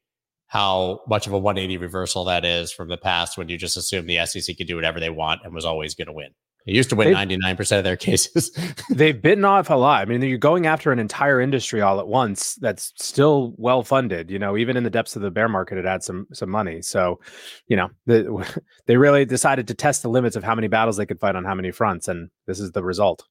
how 0.48 1.02
much 1.06 1.28
of 1.28 1.32
a 1.32 1.38
180 1.38 1.76
reversal 1.76 2.24
that 2.24 2.44
is 2.44 2.72
from 2.72 2.88
the 2.88 2.96
past 2.96 3.38
when 3.38 3.48
you 3.48 3.56
just 3.56 3.76
assume 3.76 4.08
the 4.08 4.26
SEC 4.26 4.56
could 4.56 4.66
do 4.66 4.74
whatever 4.74 4.98
they 4.98 5.08
want 5.08 5.40
and 5.44 5.54
was 5.54 5.64
always 5.64 5.94
going 5.94 6.08
to 6.08 6.12
win. 6.12 6.30
They 6.66 6.72
used 6.72 6.90
to 6.90 6.96
win 6.96 7.12
ninety 7.12 7.36
nine 7.36 7.56
percent 7.56 7.78
of 7.78 7.84
their 7.84 7.96
cases. 7.96 8.50
they've 8.90 9.20
bitten 9.20 9.44
off 9.44 9.70
a 9.70 9.74
lot. 9.74 10.02
I 10.02 10.04
mean, 10.04 10.22
you're 10.22 10.38
going 10.38 10.66
after 10.66 10.92
an 10.92 10.98
entire 10.98 11.40
industry 11.40 11.80
all 11.80 12.00
at 12.00 12.08
once 12.08 12.54
that's 12.56 12.92
still 12.96 13.54
well 13.56 13.82
funded. 13.82 14.30
You 14.30 14.38
know, 14.38 14.56
even 14.56 14.76
in 14.76 14.84
the 14.84 14.90
depths 14.90 15.16
of 15.16 15.22
the 15.22 15.30
bear 15.30 15.48
market, 15.48 15.78
it 15.78 15.84
had 15.84 16.02
some 16.02 16.26
some 16.32 16.50
money. 16.50 16.82
So, 16.82 17.20
you 17.66 17.76
know, 17.76 17.88
the, 18.06 18.62
they 18.86 18.96
really 18.96 19.24
decided 19.24 19.68
to 19.68 19.74
test 19.74 20.02
the 20.02 20.10
limits 20.10 20.36
of 20.36 20.44
how 20.44 20.54
many 20.54 20.68
battles 20.68 20.96
they 20.96 21.06
could 21.06 21.20
fight 21.20 21.36
on 21.36 21.44
how 21.44 21.54
many 21.54 21.70
fronts, 21.70 22.08
and 22.08 22.30
this 22.46 22.60
is 22.60 22.72
the 22.72 22.82
result. 22.82 23.24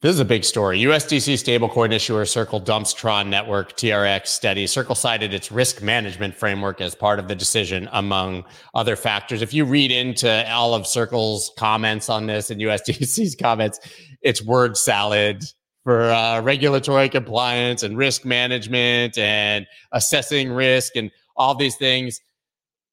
This 0.00 0.12
is 0.12 0.20
a 0.20 0.24
big 0.24 0.44
story. 0.44 0.80
USDC 0.80 1.34
stablecoin 1.34 1.92
issuer 1.92 2.26
Circle 2.26 2.60
dumps 2.60 2.92
Tron 2.92 3.30
network 3.30 3.76
TRX 3.76 4.26
steady. 4.26 4.66
Circle 4.66 4.94
cited 4.94 5.32
its 5.32 5.50
risk 5.50 5.80
management 5.82 6.34
framework 6.34 6.80
as 6.82 6.94
part 6.94 7.18
of 7.18 7.26
the 7.26 7.34
decision, 7.34 7.88
among 7.92 8.44
other 8.74 8.96
factors. 8.96 9.40
If 9.40 9.54
you 9.54 9.64
read 9.64 9.90
into 9.90 10.50
all 10.52 10.74
of 10.74 10.86
Circle's 10.86 11.52
comments 11.58 12.10
on 12.10 12.26
this 12.26 12.50
and 12.50 12.60
USDC's 12.60 13.34
comments, 13.40 13.80
it's 14.20 14.42
word 14.42 14.76
salad 14.76 15.44
for 15.84 16.10
uh, 16.10 16.40
regulatory 16.42 17.08
compliance 17.08 17.82
and 17.82 17.96
risk 17.96 18.24
management 18.24 19.16
and 19.16 19.66
assessing 19.92 20.50
risk 20.52 20.96
and 20.96 21.10
all 21.36 21.54
these 21.54 21.76
things. 21.76 22.20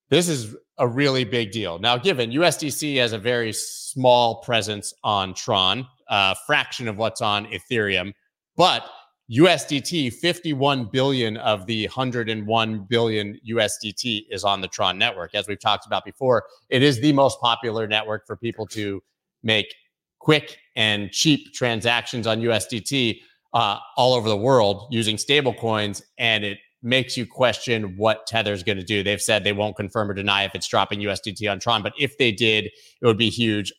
This 0.09 0.27
is 0.27 0.55
a 0.77 0.87
really 0.87 1.23
big 1.23 1.51
deal. 1.51 1.79
Now, 1.79 1.97
given 1.97 2.31
USDC 2.31 2.97
has 2.97 3.13
a 3.13 3.17
very 3.17 3.53
small 3.53 4.41
presence 4.41 4.93
on 5.03 5.33
Tron, 5.33 5.87
a 6.11 6.35
fraction 6.45 6.87
of 6.87 6.97
what's 6.97 7.21
on 7.21 7.47
Ethereum, 7.47 8.13
but 8.55 8.85
USDT, 9.31 10.13
51 10.13 10.89
billion 10.91 11.37
of 11.37 11.65
the 11.65 11.85
101 11.85 12.85
billion 12.89 13.39
USDT 13.49 14.25
is 14.29 14.43
on 14.43 14.59
the 14.59 14.67
Tron 14.67 14.97
network. 14.97 15.33
As 15.33 15.47
we've 15.47 15.59
talked 15.59 15.85
about 15.85 16.03
before, 16.03 16.43
it 16.69 16.83
is 16.83 16.99
the 16.99 17.13
most 17.13 17.39
popular 17.39 17.87
network 17.87 18.27
for 18.27 18.35
people 18.35 18.67
to 18.67 19.01
make 19.41 19.73
quick 20.19 20.57
and 20.75 21.11
cheap 21.11 21.53
transactions 21.53 22.27
on 22.27 22.41
USDT 22.41 23.21
uh, 23.53 23.77
all 23.95 24.13
over 24.13 24.27
the 24.27 24.37
world 24.37 24.87
using 24.91 25.17
stable 25.17 25.53
coins. 25.53 26.01
And 26.17 26.43
it 26.43 26.57
makes 26.83 27.15
you 27.15 27.25
question 27.25 27.95
what 27.95 28.27
Tether's 28.27 28.63
going 28.63 28.77
to 28.79 28.83
do. 28.83 29.01
They've 29.01 29.21
said 29.21 29.43
they 29.43 29.53
won't 29.53 29.77
confirm 29.77 30.09
or 30.09 30.13
deny 30.13 30.43
if 30.43 30.55
it's 30.55 30.67
dropping 30.67 30.99
USDT 30.99 31.49
on 31.49 31.59
Tron, 31.59 31.83
but 31.83 31.93
if 31.97 32.17
they 32.17 32.31
did, 32.31 32.65
it 32.65 33.05
would 33.05 33.17
be 33.17 33.29
huge. 33.29 33.71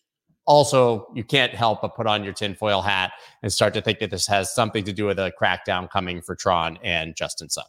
Also, 0.46 1.06
you 1.14 1.22
can't 1.22 1.54
help 1.54 1.82
but 1.82 1.94
put 1.94 2.06
on 2.06 2.24
your 2.24 2.32
tinfoil 2.32 2.82
hat 2.82 3.12
and 3.42 3.52
start 3.52 3.74
to 3.74 3.80
think 3.80 4.00
that 4.00 4.10
this 4.10 4.26
has 4.26 4.52
something 4.52 4.84
to 4.84 4.92
do 4.92 5.06
with 5.06 5.18
a 5.18 5.32
crackdown 5.40 5.88
coming 5.90 6.20
for 6.20 6.34
Tron 6.34 6.78
and 6.82 7.14
Justin 7.14 7.48
Sun. 7.48 7.64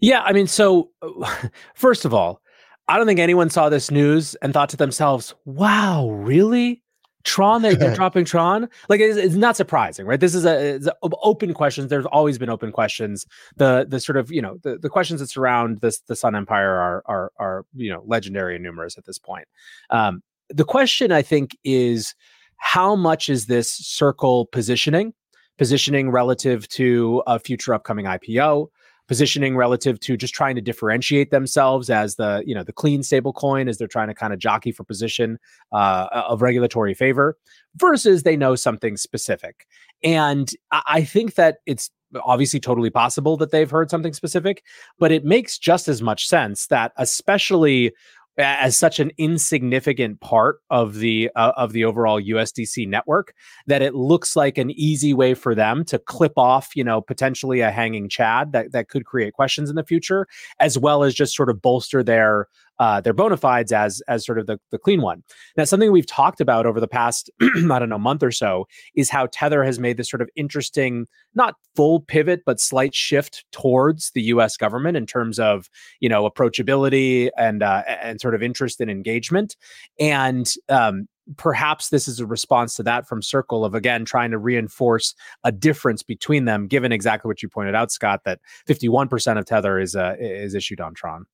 Yeah, 0.00 0.22
I 0.22 0.32
mean, 0.32 0.46
so 0.46 0.90
first 1.74 2.04
of 2.04 2.12
all, 2.12 2.42
I 2.88 2.98
don't 2.98 3.06
think 3.06 3.20
anyone 3.20 3.50
saw 3.50 3.68
this 3.68 3.90
news 3.90 4.34
and 4.36 4.52
thought 4.52 4.68
to 4.70 4.76
themselves, 4.76 5.34
"Wow, 5.44 6.10
really? 6.10 6.82
Tron? 7.26 7.60
They're, 7.60 7.74
they're 7.74 7.94
dropping 7.96 8.24
Tron? 8.24 8.68
Like, 8.88 9.00
it's, 9.00 9.18
it's, 9.18 9.34
not 9.34 9.56
surprising, 9.56 10.06
right? 10.06 10.20
This 10.20 10.34
is 10.34 10.46
a, 10.46 10.80
a, 11.02 11.08
open 11.22 11.52
questions. 11.52 11.90
There's 11.90 12.06
always 12.06 12.38
been 12.38 12.48
open 12.48 12.72
questions. 12.72 13.26
The 13.56 13.84
the 13.88 14.00
sort 14.00 14.16
of 14.16 14.30
you 14.30 14.40
know 14.40 14.58
the, 14.62 14.78
the 14.78 14.88
questions 14.88 15.20
that 15.20 15.28
surround 15.28 15.80
this 15.80 15.98
the 16.00 16.16
Sun 16.16 16.36
Empire 16.36 16.70
are 16.70 17.02
are 17.06 17.32
are 17.38 17.66
you 17.74 17.92
know 17.92 18.02
legendary 18.06 18.54
and 18.54 18.62
numerous 18.62 18.96
at 18.96 19.04
this 19.04 19.18
point. 19.18 19.48
Um, 19.90 20.22
the 20.48 20.64
question 20.64 21.12
I 21.12 21.22
think 21.22 21.56
is 21.64 22.14
how 22.56 22.96
much 22.96 23.28
is 23.28 23.46
this 23.46 23.70
circle 23.70 24.46
positioning? 24.46 25.12
Positioning 25.58 26.10
relative 26.10 26.68
to 26.68 27.22
a 27.26 27.38
future 27.38 27.72
upcoming 27.72 28.04
IPO, 28.04 28.68
positioning 29.08 29.56
relative 29.56 30.00
to 30.00 30.16
just 30.16 30.34
trying 30.34 30.54
to 30.56 30.60
differentiate 30.60 31.30
themselves 31.30 31.90
as 31.90 32.16
the 32.16 32.42
you 32.46 32.54
know 32.54 32.64
the 32.64 32.72
clean 32.72 33.02
stable 33.02 33.32
coin 33.32 33.68
as 33.68 33.78
they're 33.78 33.88
trying 33.88 34.08
to 34.08 34.14
kind 34.14 34.32
of 34.32 34.38
jockey 34.38 34.72
for 34.72 34.84
position 34.84 35.38
uh, 35.72 36.08
of 36.12 36.42
regulatory 36.42 36.94
favor 36.94 37.36
versus 37.76 38.22
they 38.22 38.36
know 38.36 38.54
something 38.54 38.96
specific 38.96 39.66
and 40.02 40.52
i 40.72 41.04
think 41.04 41.34
that 41.34 41.58
it's 41.66 41.90
obviously 42.24 42.60
totally 42.60 42.90
possible 42.90 43.36
that 43.36 43.50
they've 43.50 43.70
heard 43.70 43.90
something 43.90 44.12
specific 44.12 44.62
but 44.98 45.12
it 45.12 45.24
makes 45.24 45.58
just 45.58 45.88
as 45.88 46.02
much 46.02 46.26
sense 46.26 46.66
that 46.66 46.92
especially 46.96 47.92
as 48.38 48.76
such 48.76 49.00
an 49.00 49.10
insignificant 49.18 50.20
part 50.20 50.60
of 50.70 50.96
the 50.96 51.30
uh, 51.36 51.52
of 51.56 51.72
the 51.72 51.84
overall 51.84 52.20
USDC 52.20 52.86
network 52.88 53.34
that 53.66 53.82
it 53.82 53.94
looks 53.94 54.36
like 54.36 54.58
an 54.58 54.70
easy 54.72 55.14
way 55.14 55.34
for 55.34 55.54
them 55.54 55.84
to 55.86 55.98
clip 55.98 56.32
off, 56.36 56.76
you 56.76 56.84
know, 56.84 57.00
potentially 57.00 57.60
a 57.60 57.70
hanging 57.70 58.08
Chad 58.08 58.52
that 58.52 58.72
that 58.72 58.88
could 58.88 59.04
create 59.04 59.32
questions 59.32 59.70
in 59.70 59.76
the 59.76 59.84
future, 59.84 60.26
as 60.60 60.78
well 60.78 61.02
as 61.02 61.14
just 61.14 61.34
sort 61.34 61.50
of 61.50 61.62
bolster 61.62 62.02
their 62.02 62.48
uh, 62.78 63.00
their 63.00 63.12
bona 63.12 63.36
fides 63.36 63.72
as 63.72 64.02
as 64.08 64.24
sort 64.24 64.38
of 64.38 64.46
the, 64.46 64.58
the 64.70 64.78
clean 64.78 65.00
one. 65.00 65.22
Now, 65.56 65.64
something 65.64 65.92
we've 65.92 66.06
talked 66.06 66.40
about 66.40 66.66
over 66.66 66.80
the 66.80 66.88
past 66.88 67.30
I 67.40 67.78
don't 67.78 67.88
know 67.88 67.98
month 67.98 68.22
or 68.22 68.32
so 68.32 68.66
is 68.94 69.10
how 69.10 69.28
Tether 69.32 69.64
has 69.64 69.78
made 69.78 69.96
this 69.96 70.10
sort 70.10 70.22
of 70.22 70.28
interesting, 70.36 71.06
not 71.34 71.54
full 71.74 72.00
pivot, 72.00 72.42
but 72.44 72.60
slight 72.60 72.94
shift 72.94 73.44
towards 73.52 74.10
the 74.12 74.22
U.S. 74.22 74.56
government 74.56 74.96
in 74.96 75.06
terms 75.06 75.38
of 75.38 75.68
you 76.00 76.08
know 76.08 76.28
approachability 76.28 77.30
and 77.36 77.62
uh, 77.62 77.82
and 78.02 78.20
sort 78.20 78.34
of 78.34 78.42
interest 78.42 78.80
and 78.80 78.90
engagement. 78.90 79.56
And 79.98 80.52
um, 80.68 81.08
perhaps 81.36 81.88
this 81.88 82.06
is 82.06 82.20
a 82.20 82.26
response 82.26 82.74
to 82.76 82.82
that 82.84 83.08
from 83.08 83.22
Circle 83.22 83.64
of 83.64 83.74
again 83.74 84.04
trying 84.04 84.30
to 84.30 84.38
reinforce 84.38 85.14
a 85.44 85.52
difference 85.52 86.02
between 86.02 86.44
them, 86.44 86.66
given 86.66 86.92
exactly 86.92 87.28
what 87.28 87.42
you 87.42 87.48
pointed 87.48 87.74
out, 87.74 87.90
Scott, 87.90 88.20
that 88.24 88.40
51% 88.68 89.38
of 89.38 89.44
Tether 89.44 89.78
is 89.78 89.96
uh, 89.96 90.14
is 90.18 90.54
issued 90.54 90.80
on 90.80 90.94
Tron. 90.94 91.26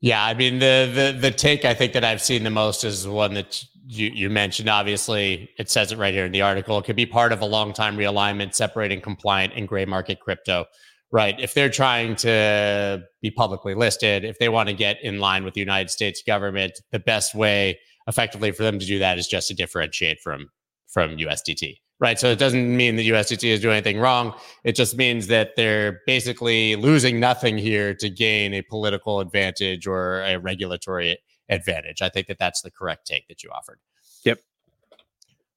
Yeah, 0.00 0.24
I 0.24 0.34
mean 0.34 0.58
the 0.58 0.90
the 0.92 1.18
the 1.18 1.30
take 1.30 1.64
I 1.64 1.74
think 1.74 1.92
that 1.92 2.04
I've 2.04 2.22
seen 2.22 2.42
the 2.42 2.50
most 2.50 2.84
is 2.84 3.06
one 3.06 3.34
that 3.34 3.64
you 3.86 4.08
you 4.08 4.30
mentioned. 4.30 4.68
Obviously, 4.68 5.50
it 5.58 5.68
says 5.68 5.92
it 5.92 5.98
right 5.98 6.14
here 6.14 6.24
in 6.24 6.32
the 6.32 6.42
article. 6.42 6.78
It 6.78 6.84
could 6.84 6.96
be 6.96 7.06
part 7.06 7.32
of 7.32 7.42
a 7.42 7.46
long 7.46 7.72
time 7.72 7.96
realignment 7.96 8.54
separating 8.54 9.00
compliant 9.02 9.52
and 9.56 9.68
gray 9.68 9.84
market 9.84 10.20
crypto. 10.20 10.66
Right. 11.12 11.38
If 11.40 11.54
they're 11.54 11.70
trying 11.70 12.14
to 12.16 13.02
be 13.20 13.30
publicly 13.32 13.74
listed, 13.74 14.24
if 14.24 14.38
they 14.38 14.48
want 14.48 14.68
to 14.68 14.74
get 14.74 15.02
in 15.02 15.18
line 15.18 15.44
with 15.44 15.54
the 15.54 15.60
United 15.60 15.90
States 15.90 16.22
government, 16.24 16.80
the 16.92 17.00
best 17.00 17.34
way 17.34 17.80
effectively 18.06 18.52
for 18.52 18.62
them 18.62 18.78
to 18.78 18.86
do 18.86 19.00
that 19.00 19.18
is 19.18 19.26
just 19.26 19.48
to 19.48 19.54
differentiate 19.54 20.20
from 20.20 20.48
from 20.88 21.16
USDT 21.16 21.78
right? 22.00 22.18
So 22.18 22.30
it 22.30 22.38
doesn't 22.38 22.76
mean 22.76 22.96
that 22.96 23.02
USDT 23.02 23.48
is 23.48 23.60
doing 23.60 23.76
anything 23.76 24.00
wrong. 24.00 24.34
It 24.64 24.74
just 24.74 24.96
means 24.96 25.26
that 25.28 25.54
they're 25.56 26.00
basically 26.06 26.76
losing 26.76 27.20
nothing 27.20 27.58
here 27.58 27.94
to 27.94 28.08
gain 28.08 28.54
a 28.54 28.62
political 28.62 29.20
advantage 29.20 29.86
or 29.86 30.22
a 30.22 30.38
regulatory 30.38 31.18
advantage. 31.48 32.00
I 32.00 32.08
think 32.08 32.26
that 32.28 32.38
that's 32.38 32.62
the 32.62 32.70
correct 32.70 33.06
take 33.06 33.28
that 33.28 33.42
you 33.42 33.50
offered. 33.50 33.78
Yep. 34.24 34.38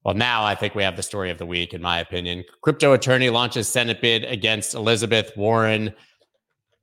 Well, 0.03 0.15
now 0.15 0.43
I 0.43 0.53
think 0.53 0.75
we 0.75 0.83
have 0.83 0.97
the 0.97 1.03
story 1.03 1.29
of 1.29 1.37
the 1.37 1.45
week, 1.45 1.73
in 1.73 1.81
my 1.81 1.99
opinion. 1.99 2.43
Crypto 2.61 2.91
attorney 2.91 3.29
launches 3.29 3.69
Senate 3.69 4.01
bid 4.01 4.25
against 4.25 4.73
Elizabeth 4.73 5.31
Warren. 5.37 5.93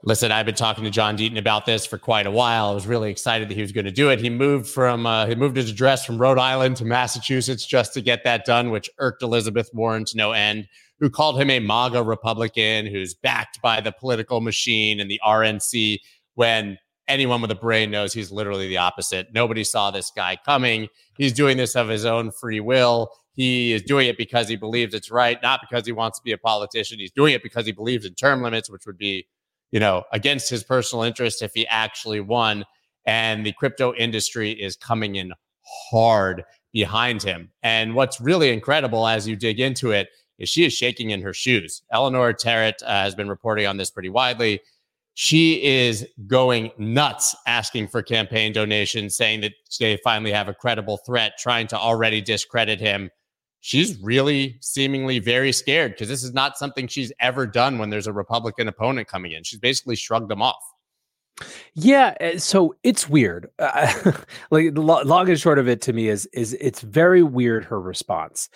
Listen, 0.03 0.33
I've 0.33 0.47
been 0.47 0.55
talking 0.55 0.85
to 0.85 0.91
John 0.91 1.19
Deaton 1.19 1.37
about 1.37 1.67
this 1.67 1.85
for 1.85 1.99
quite 1.99 2.27
a 2.27 2.31
while. 2.31 2.71
I 2.71 2.75
was 2.75 2.87
really 2.87 3.11
excited 3.11 3.51
that 3.51 3.55
he 3.55 3.61
was 3.61 3.71
going 3.71 3.85
to 3.85 3.91
do 3.91 4.09
it. 4.09 4.19
He 4.19 4.31
moved 4.31 4.67
from 4.67 5.05
uh, 5.05 5.27
he 5.27 5.35
moved 5.35 5.57
his 5.57 5.71
address 5.71 6.07
from 6.07 6.17
Rhode 6.17 6.39
Island 6.39 6.77
to 6.77 6.87
Massachusetts 6.87 7.67
just 7.67 7.93
to 7.95 8.01
get 8.01 8.25
that 8.25 8.47
done, 8.47 8.71
which 8.71 8.89
irked 8.99 9.23
Elizabeth 9.23 9.69
Warren 9.75 10.07
to 10.07 10.17
no 10.17 10.33
end, 10.33 10.69
who 11.01 11.11
called 11.11 11.39
him 11.39 11.51
a 11.51 11.61
MAGA 11.61 12.03
Republican 12.03 12.87
who's 12.87 13.13
backed 13.13 13.61
by 13.61 13.83
the 13.83 13.93
political 13.93 14.41
machine 14.41 15.01
and 15.01 15.11
the 15.11 15.21
RNC. 15.23 15.99
When 16.35 16.79
anyone 17.11 17.43
with 17.43 17.51
a 17.51 17.57
brain 17.57 17.91
knows 17.91 18.15
he's 18.15 18.31
literally 18.31 18.69
the 18.69 18.79
opposite. 18.79 19.27
Nobody 19.35 19.65
saw 19.65 19.91
this 19.91 20.11
guy 20.15 20.39
coming. 20.47 20.89
He's 21.19 21.33
doing 21.33 21.57
this 21.57 21.75
of 21.75 21.89
his 21.89 22.07
own 22.07 22.31
free 22.31 22.61
will. 22.61 23.11
He 23.35 23.73
is 23.73 23.83
doing 23.83 24.07
it 24.07 24.17
because 24.17 24.49
he 24.49 24.57
believes 24.57 24.95
it's 24.95 25.11
right, 25.11 25.39
not 25.43 25.61
because 25.61 25.85
he 25.85 25.93
wants 25.93 26.19
to 26.19 26.23
be 26.23 26.33
a 26.33 26.39
politician. 26.39 26.99
He's 26.99 27.11
doing 27.11 27.35
it 27.35 27.43
because 27.43 27.67
he 27.67 27.73
believes 27.73 28.07
in 28.07 28.15
term 28.15 28.43
limits, 28.43 28.71
which 28.71 28.87
would 28.87 28.97
be 28.97 29.27
you 29.71 29.81
know, 29.81 30.05
against 30.13 30.51
his 30.51 30.65
personal 30.65 31.03
interest 31.03 31.43
if 31.43 31.53
he 31.55 31.67
actually 31.67 32.21
won. 32.21 32.65
And 33.07 33.45
the 33.45 33.53
crypto 33.53 33.95
industry 33.95 34.53
is 34.53 34.77
coming 34.77 35.17
in 35.17 35.33
hard 35.91 36.45
behind 36.73 37.23
him. 37.23 37.51
And 37.63 37.95
what's 37.95 38.21
really 38.21 38.53
incredible 38.53 39.07
as 39.07 39.27
you 39.27 39.37
dig 39.37 39.61
into 39.61 39.91
it 39.91 40.09
is 40.39 40.49
she 40.49 40.65
is 40.65 40.73
shaking 40.73 41.11
in 41.11 41.23
her 41.23 41.35
shoes. 41.35 41.83
Eleanor 41.91 42.33
Terrett 42.33 42.83
uh, 42.83 42.87
has 42.87 43.15
been 43.15 43.29
reporting 43.29 43.67
on 43.67 43.77
this 43.77 43.91
pretty 43.91 44.09
widely. 44.09 44.61
She 45.15 45.63
is 45.63 46.07
going 46.27 46.71
nuts 46.79 47.35
asking 47.47 47.89
for 47.89 48.03
campaign 48.03 48.53
donations, 48.53 49.17
saying 49.17 49.41
that 49.43 49.53
they 49.79 49.99
finally 50.03 50.33
have 50.33 50.49
a 50.49 50.55
credible 50.55 50.99
threat, 50.99 51.33
trying 51.39 51.67
to 51.69 51.79
already 51.79 52.21
discredit 52.21 52.81
him 52.81 53.11
she's 53.61 53.99
really 54.01 54.59
seemingly 54.61 55.19
very 55.19 55.53
scared 55.53 55.93
because 55.93 56.09
this 56.09 56.25
is 56.25 56.33
not 56.33 56.59
something 56.59 56.89
she's 56.89 57.13
ever 57.21 57.47
done 57.47 57.79
when 57.79 57.91
there's 57.91 58.07
a 58.07 58.13
Republican 58.13 58.69
opponent 58.69 59.09
coming 59.09 59.33
in. 59.33 59.43
She's 59.43 59.61
basically 59.61 59.97
shrugged 59.97 60.29
them 60.29 60.43
off. 60.43 60.63
Yeah, 61.75 62.15
eh, 62.21 62.39
so 62.39 62.75
it's 62.83 63.09
weird. 63.09 63.49
Uh, 63.59 64.13
like 64.51 64.75
the 64.75 64.81
long 64.81 65.29
and 65.29 65.41
short 65.41 65.59
of 65.59 65.69
it 65.69 65.81
to 65.83 65.93
me 65.93 66.09
is 66.09 66.27
is 66.33 66.55
it's 66.61 66.81
very 66.83 67.23
weird 67.23 67.65
her 67.65 67.81
response. 67.81 68.49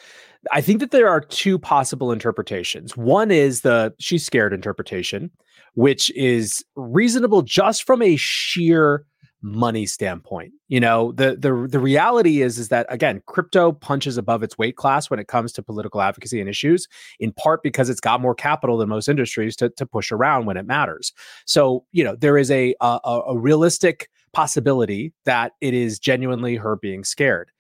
I 0.53 0.61
think 0.61 0.81
that 0.81 0.91
there 0.91 1.09
are 1.09 1.21
two 1.21 1.59
possible 1.59 2.13
interpretations. 2.13 2.97
One 2.97 3.31
is 3.31 3.63
the 3.63 3.95
she's 3.99 4.27
scared 4.27 4.53
interpretation, 4.53 5.31
which 5.75 6.11
is 6.11 6.65
reasonable 6.77 7.43
just 7.43 7.85
from 7.85 8.03
a 8.03 8.17
sheer 8.17 9.07
money 9.45 9.85
standpoint. 9.85 10.53
You 10.69 10.81
know, 10.81 11.13
the 11.13 11.37
the 11.37 11.69
the 11.69 11.79
reality 11.79 12.41
is 12.41 12.59
is 12.59 12.71
that 12.71 12.87
again, 12.89 13.23
crypto 13.27 13.73
punches 13.73 14.17
above 14.17 14.43
its 14.43 14.57
weight 14.57 14.77
class 14.77 15.11
when 15.11 15.21
it 15.21 15.29
comes 15.29 15.53
to 15.53 15.63
political 15.63 16.01
advocacy 16.01 16.41
and 16.41 16.49
issues, 16.49 16.89
in 17.21 17.31
part 17.33 17.63
because 17.63 17.91
it's 17.91 18.01
got 18.01 18.23
more 18.23 18.35
capital 18.35 18.79
than 18.79 18.89
most 18.89 19.09
industries 19.09 19.55
to 19.57 19.69
to 19.69 19.85
push 19.85 20.11
around 20.11 20.47
when 20.47 20.57
it 20.57 20.67
matters. 20.67 21.13
So, 21.45 21.85
you 21.93 22.03
know, 22.03 22.17
there 22.17 22.39
is 22.39 22.51
a 22.51 22.75
a, 22.81 22.99
a 23.29 23.39
realistic 23.39 24.09
possibility 24.33 25.13
that 25.27 25.53
it 25.61 25.75
is 25.75 25.99
genuinely 25.99 26.57
her 26.57 26.77
being 26.77 27.05
scared. 27.05 27.51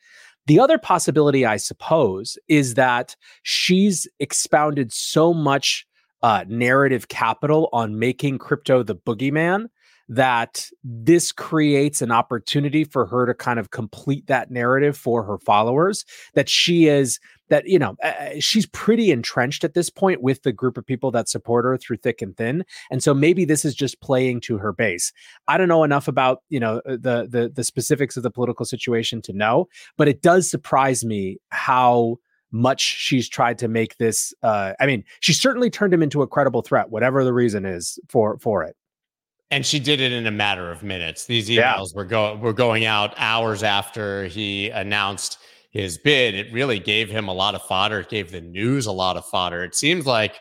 The 0.46 0.58
other 0.58 0.78
possibility, 0.78 1.46
I 1.46 1.58
suppose, 1.58 2.38
is 2.48 2.74
that 2.74 3.14
she's 3.42 4.08
expounded 4.20 4.92
so 4.92 5.32
much 5.32 5.86
uh, 6.22 6.44
narrative 6.48 7.08
capital 7.08 7.68
on 7.72 7.98
making 7.98 8.38
crypto 8.38 8.82
the 8.82 8.96
boogeyman 8.96 9.66
that 10.08 10.68
this 10.82 11.32
creates 11.32 12.02
an 12.02 12.11
opportunity 12.11 12.84
for 12.84 13.06
her 13.06 13.26
to 13.26 13.34
kind 13.34 13.58
of 13.58 13.70
complete 13.70 14.26
that 14.26 14.50
narrative 14.50 14.96
for 14.96 15.23
her 15.23 15.38
followers 15.38 16.04
that 16.34 16.49
she 16.49 16.87
is 16.87 17.18
that 17.49 17.66
you 17.66 17.78
know 17.78 17.94
uh, 18.02 18.30
she's 18.38 18.66
pretty 18.66 19.11
entrenched 19.11 19.64
at 19.64 19.75
this 19.75 19.90
point 19.90 20.23
with 20.23 20.42
the 20.42 20.52
group 20.52 20.78
of 20.78 20.87
people 20.87 21.11
that 21.11 21.28
support 21.28 21.64
her 21.64 21.76
through 21.76 21.99
thick 21.99 22.23
and 22.23 22.37
thin. 22.37 22.64
And 22.90 23.02
so 23.02 23.12
maybe 23.12 23.44
this 23.44 23.64
is 23.64 23.75
just 23.75 24.00
playing 24.00 24.40
to 24.42 24.56
her 24.58 24.73
base. 24.73 25.12
I 25.46 25.58
don't 25.58 25.68
know 25.68 25.84
enough 25.84 26.08
about 26.08 26.38
you 26.49 26.61
know 26.61 26.80
uh, 26.87 26.92
the 26.92 27.28
the 27.30 27.52
the 27.54 27.64
specifics 27.64 28.16
of 28.16 28.23
the 28.23 28.30
political 28.30 28.64
situation 28.64 29.23
to 29.23 29.32
know 29.32 29.68
but 29.96 30.08
it 30.08 30.23
does 30.23 30.50
surprise 30.50 31.04
me 31.04 31.38
how 31.50 32.16
much 32.50 32.80
she's 32.80 33.28
tried 33.28 33.58
to 33.58 33.68
make 33.68 33.96
this 33.96 34.32
uh, 34.42 34.73
i 34.80 34.87
mean 34.87 35.04
she 35.20 35.32
certainly 35.32 35.70
turned 35.70 35.92
him 35.92 36.02
into 36.02 36.23
a 36.23 36.26
credible 36.26 36.62
threat 36.62 36.90
whatever 36.90 37.25
the 37.25 37.32
reason 37.32 37.64
is 37.64 37.99
for 38.08 38.38
for 38.38 38.62
it 38.62 38.76
and 39.50 39.64
she 39.64 39.78
did 39.78 40.00
it 40.00 40.12
in 40.12 40.26
a 40.26 40.30
matter 40.30 40.70
of 40.70 40.82
minutes. 40.82 41.26
These 41.26 41.48
emails 41.48 41.56
yeah. 41.56 41.84
were 41.94 42.04
going 42.04 42.40
were 42.40 42.52
going 42.52 42.84
out 42.84 43.14
hours 43.16 43.62
after 43.62 44.26
he 44.26 44.70
announced 44.70 45.38
his 45.70 45.98
bid. 45.98 46.34
It 46.34 46.52
really 46.52 46.78
gave 46.78 47.10
him 47.10 47.28
a 47.28 47.34
lot 47.34 47.54
of 47.54 47.62
fodder. 47.62 48.00
It 48.00 48.08
gave 48.08 48.30
the 48.30 48.40
news 48.40 48.86
a 48.86 48.92
lot 48.92 49.16
of 49.16 49.24
fodder. 49.26 49.64
It 49.64 49.74
seems 49.74 50.06
like 50.06 50.40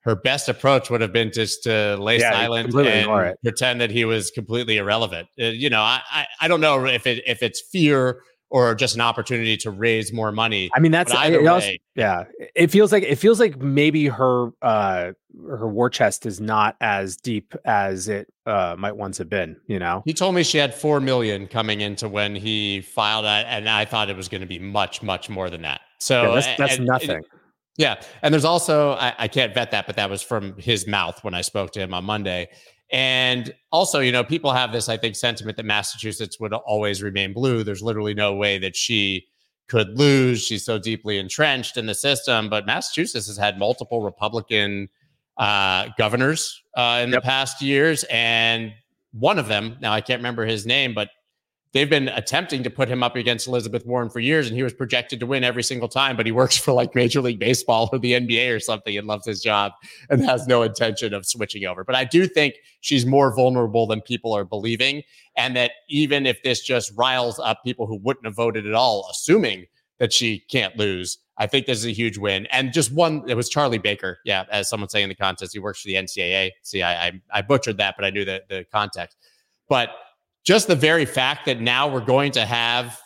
her 0.00 0.14
best 0.14 0.48
approach 0.48 0.88
would 0.88 1.00
have 1.00 1.12
been 1.12 1.32
just 1.32 1.64
to 1.64 1.96
lay 1.96 2.18
yeah, 2.18 2.32
silent 2.32 2.74
and 2.74 3.36
pretend 3.42 3.80
that 3.80 3.90
he 3.90 4.04
was 4.04 4.30
completely 4.30 4.78
irrelevant. 4.78 5.28
Uh, 5.38 5.46
you 5.46 5.68
know, 5.68 5.82
I, 5.82 6.00
I, 6.10 6.26
I 6.40 6.48
don't 6.48 6.60
know 6.60 6.86
if 6.86 7.06
it 7.06 7.22
if 7.26 7.42
it's 7.42 7.60
fear 7.60 8.22
or 8.50 8.74
just 8.74 8.94
an 8.94 9.00
opportunity 9.00 9.56
to 9.58 9.70
raise 9.70 10.12
more 10.12 10.32
money. 10.32 10.70
I 10.74 10.80
mean, 10.80 10.92
that's 10.92 11.12
it 11.12 11.46
also, 11.46 11.70
yeah. 11.94 12.24
It 12.54 12.70
feels 12.70 12.92
like 12.92 13.02
it 13.02 13.16
feels 13.16 13.38
like 13.40 13.58
maybe 13.60 14.06
her 14.06 14.50
uh 14.62 15.12
her 15.46 15.68
war 15.68 15.90
chest 15.90 16.26
is 16.26 16.40
not 16.40 16.76
as 16.80 17.16
deep 17.16 17.54
as 17.64 18.08
it 18.08 18.32
uh 18.46 18.74
might 18.78 18.96
once 18.96 19.18
have 19.18 19.28
been. 19.28 19.56
You 19.66 19.78
know, 19.78 20.02
he 20.06 20.14
told 20.14 20.34
me 20.34 20.42
she 20.42 20.58
had 20.58 20.74
four 20.74 21.00
million 21.00 21.46
coming 21.46 21.80
into 21.80 22.08
when 22.08 22.34
he 22.34 22.80
filed 22.80 23.24
that, 23.24 23.46
and 23.46 23.68
I 23.68 23.84
thought 23.84 24.08
it 24.10 24.16
was 24.16 24.28
going 24.28 24.40
to 24.40 24.46
be 24.46 24.58
much 24.58 25.02
much 25.02 25.28
more 25.28 25.50
than 25.50 25.62
that. 25.62 25.80
So 25.98 26.22
yeah, 26.22 26.34
that's, 26.34 26.58
that's 26.58 26.76
and, 26.76 26.86
nothing. 26.86 27.22
yeah, 27.76 28.00
and 28.22 28.32
there's 28.32 28.44
also 28.46 28.92
I, 28.92 29.14
I 29.18 29.28
can't 29.28 29.52
vet 29.52 29.72
that, 29.72 29.86
but 29.86 29.96
that 29.96 30.08
was 30.08 30.22
from 30.22 30.56
his 30.56 30.86
mouth 30.86 31.22
when 31.22 31.34
I 31.34 31.42
spoke 31.42 31.72
to 31.72 31.80
him 31.80 31.92
on 31.92 32.04
Monday. 32.04 32.48
And 32.90 33.54
also, 33.70 34.00
you 34.00 34.12
know, 34.12 34.24
people 34.24 34.52
have 34.52 34.72
this, 34.72 34.88
I 34.88 34.96
think, 34.96 35.14
sentiment 35.14 35.56
that 35.58 35.66
Massachusetts 35.66 36.40
would 36.40 36.52
always 36.54 37.02
remain 37.02 37.32
blue. 37.32 37.62
There's 37.62 37.82
literally 37.82 38.14
no 38.14 38.34
way 38.34 38.58
that 38.58 38.74
she 38.74 39.26
could 39.68 39.98
lose. 39.98 40.42
She's 40.42 40.64
so 40.64 40.78
deeply 40.78 41.18
entrenched 41.18 41.76
in 41.76 41.86
the 41.86 41.94
system. 41.94 42.48
But 42.48 42.64
Massachusetts 42.64 43.26
has 43.26 43.36
had 43.36 43.58
multiple 43.58 44.02
Republican 44.02 44.88
uh, 45.36 45.88
governors 45.98 46.62
uh, 46.74 47.00
in 47.02 47.10
yep. 47.10 47.22
the 47.22 47.26
past 47.26 47.60
years. 47.60 48.04
And 48.10 48.72
one 49.12 49.38
of 49.38 49.48
them, 49.48 49.76
now 49.80 49.92
I 49.92 50.00
can't 50.00 50.20
remember 50.20 50.46
his 50.46 50.64
name, 50.64 50.94
but 50.94 51.10
they've 51.72 51.88
been 51.88 52.08
attempting 52.08 52.62
to 52.62 52.70
put 52.70 52.88
him 52.88 53.02
up 53.02 53.16
against 53.16 53.46
Elizabeth 53.46 53.84
Warren 53.84 54.10
for 54.10 54.20
years, 54.20 54.48
and 54.48 54.56
he 54.56 54.62
was 54.62 54.72
projected 54.72 55.20
to 55.20 55.26
win 55.26 55.44
every 55.44 55.62
single 55.62 55.88
time. 55.88 56.16
But 56.16 56.26
he 56.26 56.32
works 56.32 56.56
for 56.56 56.72
like 56.72 56.94
Major 56.94 57.20
League 57.20 57.38
Baseball 57.38 57.88
or 57.92 57.98
the 57.98 58.12
NBA 58.12 58.54
or 58.54 58.60
something 58.60 58.96
and 58.96 59.06
loves 59.06 59.26
his 59.26 59.42
job 59.42 59.72
and 60.10 60.24
has 60.24 60.46
no 60.46 60.62
intention 60.62 61.14
of 61.14 61.26
switching 61.26 61.64
over. 61.64 61.84
But 61.84 61.94
I 61.94 62.04
do 62.04 62.26
think 62.26 62.54
she's 62.80 63.06
more 63.06 63.34
vulnerable 63.34 63.86
than 63.86 64.00
people 64.00 64.32
are 64.32 64.44
believing. 64.44 65.02
And 65.36 65.56
that 65.56 65.72
even 65.88 66.26
if 66.26 66.42
this 66.42 66.62
just 66.62 66.92
riles 66.96 67.38
up 67.38 67.62
people 67.64 67.86
who 67.86 67.96
wouldn't 67.96 68.26
have 68.26 68.36
voted 68.36 68.66
at 68.66 68.74
all, 68.74 69.08
assuming 69.10 69.66
that 69.98 70.12
she 70.12 70.40
can't 70.50 70.76
lose, 70.76 71.18
I 71.38 71.46
think 71.46 71.66
this 71.66 71.78
is 71.78 71.86
a 71.86 71.92
huge 71.92 72.18
win. 72.18 72.46
And 72.46 72.72
just 72.72 72.92
one, 72.92 73.22
it 73.28 73.34
was 73.34 73.48
Charlie 73.48 73.78
Baker. 73.78 74.18
Yeah, 74.24 74.44
as 74.50 74.68
someone 74.68 74.88
saying 74.88 75.04
in 75.04 75.08
the 75.08 75.14
contest, 75.14 75.52
he 75.52 75.60
works 75.60 75.80
for 75.80 75.86
the 75.86 75.94
NCAA. 75.94 76.50
See, 76.62 76.82
I, 76.82 77.06
I, 77.06 77.22
I 77.32 77.42
butchered 77.42 77.78
that, 77.78 77.94
but 77.96 78.04
I 78.04 78.10
knew 78.10 78.24
the, 78.24 78.42
the 78.48 78.64
context. 78.72 79.16
But 79.68 79.90
just 80.44 80.66
the 80.66 80.76
very 80.76 81.04
fact 81.04 81.46
that 81.46 81.60
now 81.60 81.88
we're 81.88 82.00
going 82.00 82.32
to 82.32 82.46
have 82.46 82.98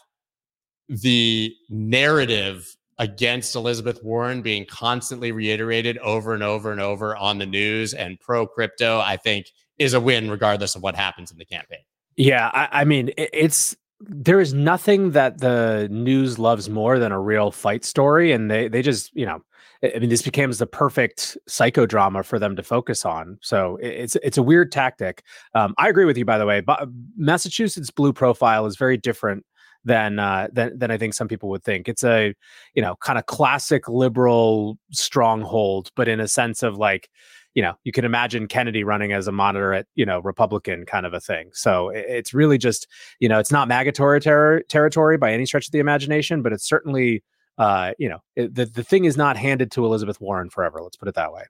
the 0.88 1.52
narrative 1.68 2.76
against 2.98 3.56
Elizabeth 3.56 4.02
Warren 4.02 4.42
being 4.42 4.66
constantly 4.66 5.32
reiterated 5.32 5.98
over 5.98 6.34
and 6.34 6.42
over 6.42 6.70
and 6.70 6.80
over 6.80 7.16
on 7.16 7.38
the 7.38 7.46
news 7.46 7.94
and 7.94 8.20
pro 8.20 8.46
crypto, 8.46 9.00
I 9.00 9.16
think 9.16 9.46
is 9.78 9.94
a 9.94 10.00
win 10.00 10.30
regardless 10.30 10.76
of 10.76 10.82
what 10.82 10.94
happens 10.94 11.30
in 11.30 11.38
the 11.38 11.44
campaign. 11.44 11.80
Yeah, 12.16 12.50
I, 12.52 12.82
I 12.82 12.84
mean, 12.84 13.10
it's 13.16 13.74
there 13.98 14.40
is 14.40 14.52
nothing 14.52 15.12
that 15.12 15.38
the 15.38 15.88
news 15.90 16.38
loves 16.38 16.68
more 16.68 16.98
than 16.98 17.12
a 17.12 17.20
real 17.20 17.50
fight 17.50 17.84
story, 17.84 18.32
and 18.32 18.50
they 18.50 18.68
they 18.68 18.82
just 18.82 19.14
you 19.14 19.24
know 19.24 19.42
I 19.82 19.98
mean, 19.98 20.10
this 20.10 20.22
becomes 20.22 20.58
the 20.58 20.66
perfect 20.66 21.36
psychodrama 21.48 22.24
for 22.24 22.38
them 22.38 22.54
to 22.54 22.62
focus 22.62 23.04
on. 23.04 23.38
So 23.42 23.78
it's 23.82 24.16
it's 24.16 24.38
a 24.38 24.42
weird 24.42 24.70
tactic. 24.70 25.24
Um, 25.54 25.74
I 25.76 25.88
agree 25.88 26.04
with 26.04 26.16
you, 26.16 26.24
by 26.24 26.38
the 26.38 26.46
way. 26.46 26.60
But 26.60 26.88
Massachusetts 27.16 27.90
blue 27.90 28.12
profile 28.12 28.66
is 28.66 28.76
very 28.76 28.96
different 28.96 29.44
than 29.84 30.18
uh, 30.18 30.48
than 30.52 30.78
than 30.78 30.90
I 30.90 30.98
think 30.98 31.14
some 31.14 31.28
people 31.28 31.48
would 31.50 31.64
think. 31.64 31.88
It's 31.88 32.04
a 32.04 32.34
you 32.74 32.82
know 32.82 32.96
kind 32.96 33.18
of 33.18 33.26
classic 33.26 33.88
liberal 33.88 34.78
stronghold, 34.92 35.90
but 35.96 36.08
in 36.08 36.20
a 36.20 36.28
sense 36.28 36.62
of 36.62 36.76
like 36.76 37.08
you 37.54 37.62
know 37.62 37.74
you 37.82 37.90
can 37.90 38.04
imagine 38.04 38.46
Kennedy 38.46 38.84
running 38.84 39.12
as 39.12 39.26
a 39.26 39.32
moderate 39.32 39.88
you 39.96 40.06
know 40.06 40.20
Republican 40.20 40.86
kind 40.86 41.06
of 41.06 41.14
a 41.14 41.20
thing. 41.20 41.50
So 41.54 41.88
it's 41.88 42.32
really 42.32 42.58
just 42.58 42.86
you 43.18 43.28
know 43.28 43.40
it's 43.40 43.52
not 43.52 43.66
MAGA 43.66 43.92
ter- 43.92 44.62
territory 44.62 45.18
by 45.18 45.32
any 45.32 45.46
stretch 45.46 45.66
of 45.66 45.73
the 45.73 45.80
imagination, 45.80 46.42
but 46.42 46.52
it's 46.52 46.68
certainly 46.68 47.25
uh, 47.58 47.93
you 47.99 48.08
know, 48.08 48.19
it, 48.36 48.54
the 48.54 48.67
the 48.67 48.84
thing 48.84 49.04
is 49.04 49.17
not 49.17 49.36
handed 49.36 49.71
to 49.73 49.84
Elizabeth 49.84 50.21
Warren 50.21 50.50
forever. 50.50 50.82
Let's 50.82 50.97
put 50.97 51.08
it 51.08 51.15
that 51.15 51.32
way. 51.32 51.45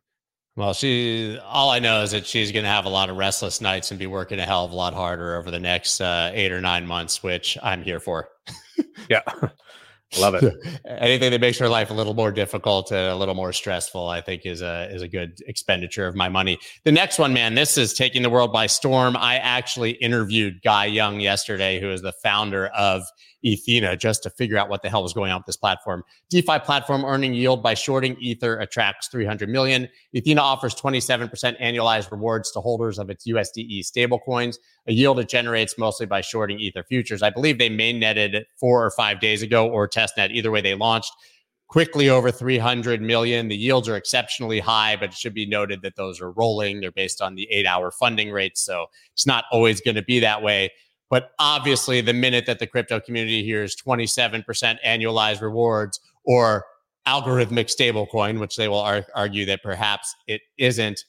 Well, 0.55 0.75
she. 0.75 1.39
All 1.45 1.71
I 1.71 1.79
know 1.79 2.03
is 2.03 2.11
that 2.11 2.27
she's 2.27 2.53
going 2.53 2.65
to 2.65 2.71
have 2.71 2.85
a 2.85 2.91
lot 2.91 3.09
of 3.09 3.17
restless 3.17 3.61
nights 3.61 3.91
and 3.91 3.99
be 3.99 4.07
working 4.07 4.39
a 4.39 4.45
hell 4.45 4.65
of 4.65 4.73
a 4.73 4.77
lot 4.77 4.93
harder 4.93 5.37
over 5.37 5.51
the 5.51 5.61
next 5.61 6.01
uh, 6.01 6.31
eight 6.35 6.53
or 6.53 6.61
nine 6.61 6.87
months, 6.87 7.23
which 7.23 7.57
I'm 7.63 7.83
here 7.83 8.01
for. 8.01 8.29
yeah, 9.09 9.23
love 10.19 10.35
it. 10.35 10.55
Anything 10.87 11.31
that 11.31 11.41
makes 11.41 11.59
your 11.59 11.69
life 11.69 11.91
a 11.91 11.95
little 11.95 12.15
more 12.15 12.33
difficult, 12.33 12.91
and 12.91 13.09
a 13.09 13.17
little 13.17 13.35
more 13.35 13.53
stressful, 13.53 14.09
I 14.09 14.21
think 14.21 14.47
is 14.47 14.63
a 14.63 14.89
is 14.93 15.03
a 15.03 15.09
good 15.09 15.41
expenditure 15.47 16.07
of 16.07 16.15
my 16.15 16.29
money. 16.29 16.59
The 16.85 16.93
next 16.93 17.19
one, 17.19 17.33
man, 17.33 17.55
this 17.55 17.77
is 17.79 17.95
taking 17.95 18.23
the 18.23 18.31
world 18.31 18.53
by 18.53 18.67
storm. 18.67 19.17
I 19.17 19.37
actually 19.37 19.93
interviewed 19.93 20.63
Guy 20.63 20.87
Young 20.87 21.21
yesterday, 21.21 21.81
who 21.81 21.91
is 21.91 22.03
the 22.03 22.13
founder 22.13 22.67
of 22.69 23.03
Ethena 23.45 23.99
just 23.99 24.23
to 24.23 24.31
figure 24.31 24.57
out 24.57 24.69
what 24.69 24.83
the 24.83 24.89
hell 24.89 25.03
was 25.03 25.13
going 25.13 25.33
on 25.33 25.41
with 25.41 25.47
this 25.47 25.57
platform. 25.57 26.05
DeFi 26.31 26.61
platform 26.61 27.05
earning 27.05 27.35
yield 27.35 27.63
by 27.63 27.75
shorting 27.75 28.17
Ether 28.21 28.59
attracts 28.59 29.09
300 29.09 29.49
million. 29.49 29.89
Ethena 30.15 30.39
offers 30.39 30.75
27% 30.75 31.61
annualized 31.61 32.11
rewards 32.11 32.51
to 32.53 32.61
holders 32.61 32.99
of 32.99 33.11
its 33.11 33.27
USDE 33.27 33.81
stablecoins, 33.81 34.57
a 34.87 34.93
yield 34.93 35.19
it 35.19 35.29
generates 35.29 35.79
mostly 35.79 36.07
by 36.07 36.21
shorting 36.21 36.59
Ether 36.59 36.83
futures. 36.83 37.23
I 37.23 37.31
believe 37.31 37.59
they 37.59 37.69
main 37.69 37.99
netted 37.99 38.47
four 38.59 38.85
or 38.85 38.91
five 38.91 39.21
days 39.21 39.43
ago 39.43 39.69
or 39.69 39.87
testnet. 40.03 40.31
Either 40.31 40.51
way, 40.51 40.61
they 40.61 40.75
launched 40.75 41.13
quickly 41.69 42.11
over 42.11 42.31
300 42.31 43.01
million. 43.01 43.49
The 43.49 43.57
yields 43.57 43.89
are 43.89 43.97
exceptionally 43.97 44.61
high, 44.61 44.97
but 44.97 45.11
it 45.11 45.15
should 45.15 45.35
be 45.35 45.47
noted 45.47 45.81
that 45.83 45.97
those 45.97 46.21
are 46.21 46.31
rolling. 46.33 46.81
They're 46.81 46.93
based 46.93 47.23
on 47.23 47.35
the 47.35 47.49
eight 47.51 47.67
hour 47.67 47.91
funding 47.91 48.31
rates. 48.31 48.61
So 48.61 48.87
it's 49.15 49.27
not 49.27 49.45
always 49.51 49.81
going 49.81 49.95
to 49.95 50.03
be 50.03 50.21
that 50.21 50.43
way. 50.43 50.71
But 51.09 51.31
obviously, 51.39 52.01
the 52.01 52.13
minute 52.13 52.47
that 52.47 52.59
the 52.59 52.67
crypto 52.67 53.01
community 53.01 53.45
hears 53.45 53.77
27% 53.77 54.45
annualized 54.85 55.41
rewards 55.41 56.01
or 56.25 56.65
algorithmic 57.07 57.75
stablecoin, 57.75 58.39
which 58.39 58.57
they 58.57 58.69
will 58.69 58.81
ar- 58.81 59.07
argue 59.15 59.45
that 59.47 59.63
perhaps 59.63 60.15
it 60.27 60.43
isn't, 60.59 61.05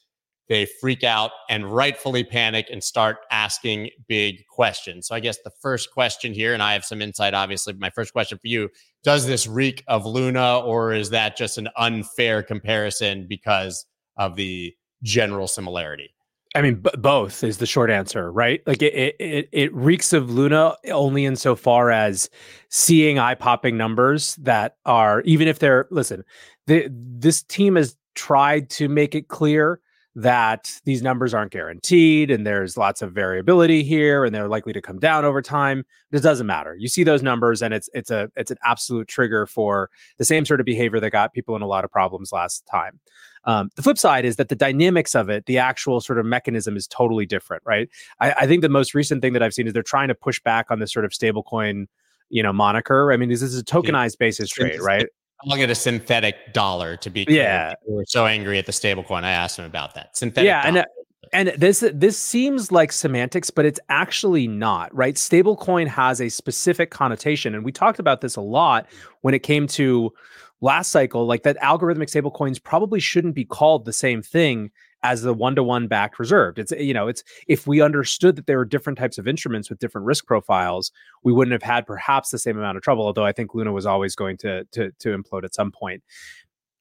they 0.53 0.65
freak 0.65 1.03
out 1.03 1.31
and 1.49 1.73
rightfully 1.73 2.23
panic 2.23 2.67
and 2.71 2.83
start 2.83 3.17
asking 3.31 3.89
big 4.07 4.45
questions. 4.47 5.07
So, 5.07 5.15
I 5.15 5.19
guess 5.19 5.39
the 5.43 5.51
first 5.61 5.91
question 5.91 6.33
here, 6.33 6.53
and 6.53 6.61
I 6.61 6.73
have 6.73 6.85
some 6.85 7.01
insight, 7.01 7.33
obviously, 7.33 7.73
my 7.73 7.89
first 7.89 8.13
question 8.13 8.37
for 8.37 8.47
you 8.47 8.69
does 9.03 9.25
this 9.25 9.47
reek 9.47 9.83
of 9.87 10.05
Luna, 10.05 10.59
or 10.59 10.93
is 10.93 11.09
that 11.09 11.35
just 11.35 11.57
an 11.57 11.67
unfair 11.75 12.41
comparison 12.41 13.25
because 13.27 13.85
of 14.15 14.35
the 14.35 14.73
general 15.01 15.47
similarity? 15.47 16.13
I 16.55 16.61
mean, 16.61 16.75
b- 16.75 16.91
both 16.99 17.43
is 17.43 17.57
the 17.57 17.65
short 17.65 17.89
answer, 17.89 18.31
right? 18.31 18.61
Like 18.67 18.81
it, 18.83 19.15
it, 19.19 19.49
it 19.51 19.73
reeks 19.73 20.13
of 20.13 20.29
Luna 20.29 20.75
only 20.91 21.25
insofar 21.25 21.89
as 21.89 22.29
seeing 22.69 23.17
eye 23.17 23.33
popping 23.33 23.75
numbers 23.75 24.35
that 24.35 24.77
are, 24.85 25.21
even 25.21 25.47
if 25.47 25.59
they're, 25.59 25.87
listen, 25.89 26.23
the, 26.67 26.87
this 26.91 27.41
team 27.41 27.75
has 27.75 27.97
tried 28.13 28.69
to 28.69 28.87
make 28.87 29.15
it 29.15 29.27
clear 29.29 29.79
that 30.15 30.71
these 30.85 31.01
numbers 31.01 31.33
aren't 31.33 31.51
guaranteed 31.51 32.29
and 32.29 32.45
there's 32.45 32.77
lots 32.77 33.01
of 33.01 33.11
variability 33.11 33.83
here 33.83 34.23
and 34.23 34.33
they're 34.33 34.47
likely 34.47 34.71
to 34.71 34.81
come 34.81 34.99
down 34.99 35.25
over 35.25 35.41
time 35.41 35.83
it 36.11 36.21
doesn't 36.21 36.45
matter 36.45 36.75
you 36.77 36.87
see 36.87 37.03
those 37.03 37.23
numbers 37.23 37.63
and 37.63 37.73
it's 37.73 37.89
it's 37.93 38.11
a 38.11 38.29
it's 38.35 38.51
an 38.51 38.57
absolute 38.63 39.07
trigger 39.07 39.47
for 39.47 39.89
the 40.19 40.25
same 40.25 40.45
sort 40.45 40.59
of 40.59 40.67
behavior 40.67 40.99
that 40.99 41.09
got 41.09 41.33
people 41.33 41.55
in 41.55 41.63
a 41.63 41.67
lot 41.67 41.83
of 41.83 41.91
problems 41.91 42.31
last 42.31 42.63
time 42.67 42.99
um, 43.45 43.69
the 43.75 43.81
flip 43.81 43.97
side 43.97 44.25
is 44.25 44.37
that 44.37 44.49
the 44.49 44.55
dynamics 44.55 45.15
of 45.15 45.29
it, 45.29 45.45
the 45.47 45.57
actual 45.57 45.99
sort 45.99 46.19
of 46.19 46.25
mechanism 46.25 46.77
is 46.77 46.87
totally 46.87 47.25
different, 47.25 47.63
right? 47.65 47.89
I, 48.19 48.31
I 48.31 48.47
think 48.47 48.61
the 48.61 48.69
most 48.69 48.93
recent 48.93 49.21
thing 49.21 49.33
that 49.33 49.43
I've 49.43 49.53
seen 49.53 49.67
is 49.67 49.73
they're 49.73 49.83
trying 49.83 50.07
to 50.07 50.15
push 50.15 50.39
back 50.39 50.67
on 50.69 50.79
this 50.79 50.93
sort 50.93 51.03
of 51.03 51.11
stablecoin, 51.11 51.87
you 52.29 52.41
know, 52.41 52.53
moniker. 52.53 53.11
I 53.11 53.17
mean, 53.17 53.29
this 53.29 53.41
is 53.41 53.57
a 53.59 53.63
tokenized 53.63 54.17
basis 54.17 54.49
trade, 54.49 54.79
right? 54.79 55.07
Calling 55.43 55.61
it 55.61 55.69
a 55.69 55.75
synthetic 55.75 56.53
dollar 56.53 56.97
to 56.97 57.09
be 57.09 57.25
yeah. 57.29 57.73
We 57.87 57.95
were 57.95 58.05
so 58.07 58.25
angry 58.25 58.57
at 58.57 58.65
the 58.65 58.71
stablecoin 58.71 59.23
i 59.23 59.31
asked 59.31 59.59
him 59.59 59.65
about 59.65 59.93
that. 59.95 60.15
Synthetic 60.17 60.47
yeah 60.47 60.61
uh, 60.61 60.71
dollar. 60.71 60.85
and 61.31 61.49
and 61.49 61.61
this 61.61 61.83
this 61.93 62.17
seems 62.17 62.71
like 62.71 62.91
semantics 62.91 63.49
but 63.49 63.65
it's 63.65 63.79
actually 63.89 64.47
not 64.47 64.93
right? 64.95 65.15
Stablecoin 65.15 65.87
has 65.87 66.21
a 66.21 66.29
specific 66.29 66.91
connotation 66.91 67.55
and 67.55 67.65
we 67.65 67.71
talked 67.71 67.99
about 67.99 68.21
this 68.21 68.35
a 68.35 68.41
lot 68.41 68.87
when 69.21 69.33
it 69.33 69.43
came 69.43 69.67
to 69.67 70.13
last 70.61 70.91
cycle, 70.91 71.25
like 71.25 71.43
that 71.43 71.57
algorithmic 71.59 72.09
stablecoins 72.09 72.63
probably 72.63 72.99
shouldn't 72.99 73.35
be 73.35 73.45
called 73.45 73.85
the 73.85 73.93
same 73.93 74.21
thing 74.21 74.71
as 75.03 75.21
the 75.21 75.33
one-to-one 75.33 75.87
backed 75.87 76.17
reserved. 76.17 76.57
It's 76.57 76.71
you 76.71 76.93
know, 76.93 77.07
it's 77.07 77.23
if 77.47 77.67
we 77.67 77.81
understood 77.81 78.35
that 78.37 78.47
there 78.47 78.59
are 78.59 78.65
different 78.65 78.97
types 78.97 79.17
of 79.17 79.27
instruments 79.27 79.69
with 79.69 79.79
different 79.79 80.07
risk 80.07 80.25
profiles, 80.25 80.91
we 81.23 81.33
wouldn't 81.33 81.51
have 81.51 81.61
had 81.63 81.85
perhaps 81.85 82.29
the 82.29 82.39
same 82.39 82.57
amount 82.57 82.77
of 82.77 82.83
trouble. 82.83 83.05
Although 83.05 83.25
I 83.25 83.33
think 83.33 83.53
Luna 83.53 83.71
was 83.71 83.85
always 83.85 84.15
going 84.15 84.37
to 84.37 84.63
to 84.71 84.91
to 84.91 85.17
implode 85.17 85.43
at 85.43 85.53
some 85.53 85.71
point. 85.71 86.03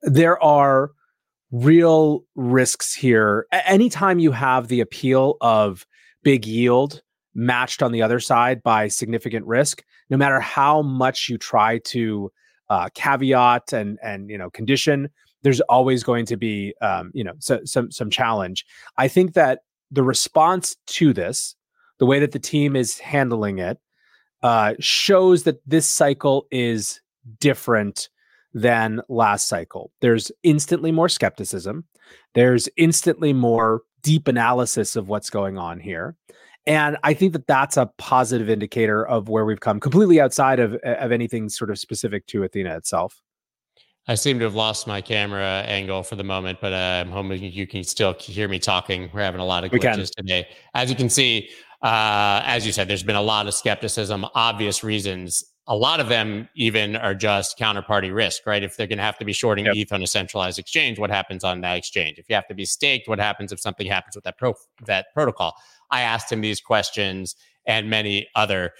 There 0.02 0.42
are 0.42 0.92
real 1.50 2.24
risks 2.35 2.94
here. 2.94 3.46
Anytime 3.52 4.18
you 4.18 4.32
have 4.32 4.68
the 4.68 4.80
appeal 4.80 5.37
of 5.40 5.87
big 6.22 6.46
yield 6.46 7.02
matched 7.35 7.82
on 7.82 7.92
the 7.92 8.02
other 8.02 8.20
side 8.20 8.62
by 8.62 8.88
significant 8.88 9.46
risk, 9.46 9.82
no 10.11 10.16
matter 10.16 10.40
how 10.40 10.82
much 10.82 11.28
you 11.28 11.38
try 11.38 11.78
to 11.78 12.30
uh, 12.70 12.88
caveat 12.94 13.72
and 13.72 13.98
and 14.02 14.30
you 14.30 14.38
know 14.38 14.50
condition 14.50 15.11
there's 15.42 15.61
always 15.62 16.02
going 16.02 16.26
to 16.26 16.37
be 16.37 16.74
um, 16.81 17.11
you 17.14 17.24
know 17.24 17.35
so, 17.38 17.61
some 17.64 17.90
some 17.90 18.11
challenge. 18.11 18.64
I 18.96 19.09
think 19.09 19.35
that 19.35 19.61
the 19.90 20.02
response 20.02 20.76
to 20.87 21.12
this, 21.12 21.55
the 21.98 22.07
way 22.07 22.18
that 22.20 22.33
the 22.33 22.38
team 22.38 22.76
is 22.76 22.98
handling 22.98 23.59
it, 23.59 23.78
uh, 24.42 24.74
shows 24.81 25.44
that 25.44 25.61
this 25.66 25.88
cycle 25.88 26.46
is 26.50 27.00
different 27.38 28.09
than 28.55 29.00
last 29.09 29.48
cycle. 29.48 29.92
There's 30.00 30.31
instantly 30.42 30.92
more 30.92 31.09
skepticism. 31.09 31.85
There's 32.35 32.68
instantly 32.76 33.33
more 33.33 33.83
deep 34.02 34.28
analysis 34.28 34.96
of 34.96 35.09
what's 35.09 35.31
going 35.31 35.59
on 35.59 35.81
here. 35.81 36.16
And 36.66 36.96
I 37.02 37.14
think 37.14 37.33
that 37.33 37.46
that's 37.46 37.76
a 37.76 37.90
positive 37.98 38.48
indicator 38.48 39.07
of 39.07 39.28
where 39.28 39.44
we've 39.44 39.61
come 39.61 39.81
completely 39.81 40.20
outside 40.20 40.61
of, 40.61 40.74
of 40.74 41.12
anything 41.12 41.48
sort 41.48 41.70
of 41.70 41.78
specific 41.78 42.26
to 42.28 42.40
Ethena 42.40 42.76
itself. 42.76 43.20
I 44.09 44.17
seem 44.17 44.38
to 44.41 44.45
have 44.45 44.55
lost 44.55 44.87
my 44.87 45.01
camera 45.01 45.62
angle 45.67 46.03
for 46.03 46.17
the 46.17 46.25
moment, 46.25 46.59
but 46.61 46.73
uh, 46.73 47.05
I'm 47.07 47.11
hoping 47.11 47.41
you 47.41 47.67
can 47.67 47.85
still 47.85 48.15
hear 48.15 48.49
me 48.49 48.59
talking. 48.59 49.09
We're 49.15 49.23
having 49.23 49.41
a 49.41 49.45
lot 49.45 49.62
of 49.62 49.71
glitches 49.71 50.11
today. 50.11 50.49
As 50.75 50.91
you 50.91 50.97
can 50.97 51.09
see, 51.09 51.51
uh, 51.83 52.43
as 52.45 52.67
you 52.67 52.73
said, 52.73 52.88
there's 52.88 53.05
been 53.05 53.17
a 53.17 53.23
lot 53.23 53.47
of 53.47 53.55
skepticism, 53.55 54.27
obvious 54.35 54.83
reasons. 54.83 55.45
A 55.69 55.77
lot 55.77 56.01
of 56.01 56.09
them 56.09 56.49
even 56.57 56.97
are 56.97 57.15
just 57.15 57.57
counterparty 57.57 58.12
risk, 58.12 58.45
right? 58.45 58.65
If 58.65 58.77
they're 58.77 58.88
going 58.88 58.99
to 58.99 59.05
have 59.05 59.19
to 59.19 59.25
be 59.25 59.33
shorting 59.33 59.67
yep. 59.67 59.77
ETH 59.77 59.93
on 59.93 60.03
a 60.03 60.09
centralized 60.09 60.59
exchange, 60.59 60.99
what 60.99 61.11
happens 61.11 61.45
on 61.45 61.61
that 61.61 61.77
exchange? 61.77 62.19
If 62.19 62.29
you 62.29 62.35
have 62.35 62.49
to 62.49 62.55
be 62.55 62.65
staked, 62.65 63.07
what 63.07 63.21
happens 63.21 63.53
if 63.53 63.61
something 63.61 63.87
happens 63.87 64.17
with 64.17 64.25
that 64.25 64.37
pro- 64.37 64.55
that 64.87 65.07
protocol? 65.15 65.55
I 65.93 66.01
asked 66.01 66.33
him 66.33 66.41
these 66.41 66.61
questions 66.61 67.37
and 67.67 67.88
many 67.88 68.27
other, 68.35 68.73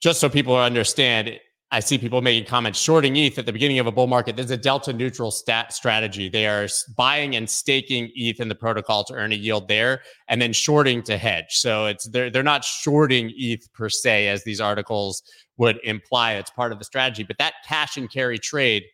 just 0.00 0.20
so 0.20 0.28
people 0.28 0.56
understand. 0.56 1.40
I 1.70 1.80
see 1.80 1.98
people 1.98 2.22
making 2.22 2.48
comments 2.48 2.78
shorting 2.78 3.14
ETH 3.16 3.38
at 3.38 3.44
the 3.44 3.52
beginning 3.52 3.78
of 3.78 3.86
a 3.86 3.92
bull 3.92 4.06
market. 4.06 4.36
There's 4.36 4.50
a 4.50 4.56
delta 4.56 4.90
neutral 4.90 5.30
stat 5.30 5.74
strategy. 5.74 6.30
They 6.30 6.46
are 6.46 6.66
buying 6.96 7.36
and 7.36 7.48
staking 7.48 8.10
ETH 8.14 8.40
in 8.40 8.48
the 8.48 8.54
protocol 8.54 9.04
to 9.04 9.12
earn 9.12 9.32
a 9.32 9.36
yield 9.36 9.68
there, 9.68 10.00
and 10.28 10.40
then 10.40 10.54
shorting 10.54 11.02
to 11.02 11.18
hedge. 11.18 11.50
So 11.50 11.84
it's 11.84 12.08
they're 12.08 12.30
they're 12.30 12.42
not 12.42 12.64
shorting 12.64 13.32
ETH 13.36 13.70
per 13.74 13.90
se, 13.90 14.28
as 14.28 14.44
these 14.44 14.62
articles 14.62 15.22
would 15.58 15.78
imply. 15.84 16.34
It's 16.34 16.50
part 16.50 16.72
of 16.72 16.78
the 16.78 16.86
strategy, 16.86 17.22
but 17.22 17.36
that 17.38 17.54
cash 17.66 17.98
and 17.98 18.10
carry 18.10 18.38
trade 18.38 18.84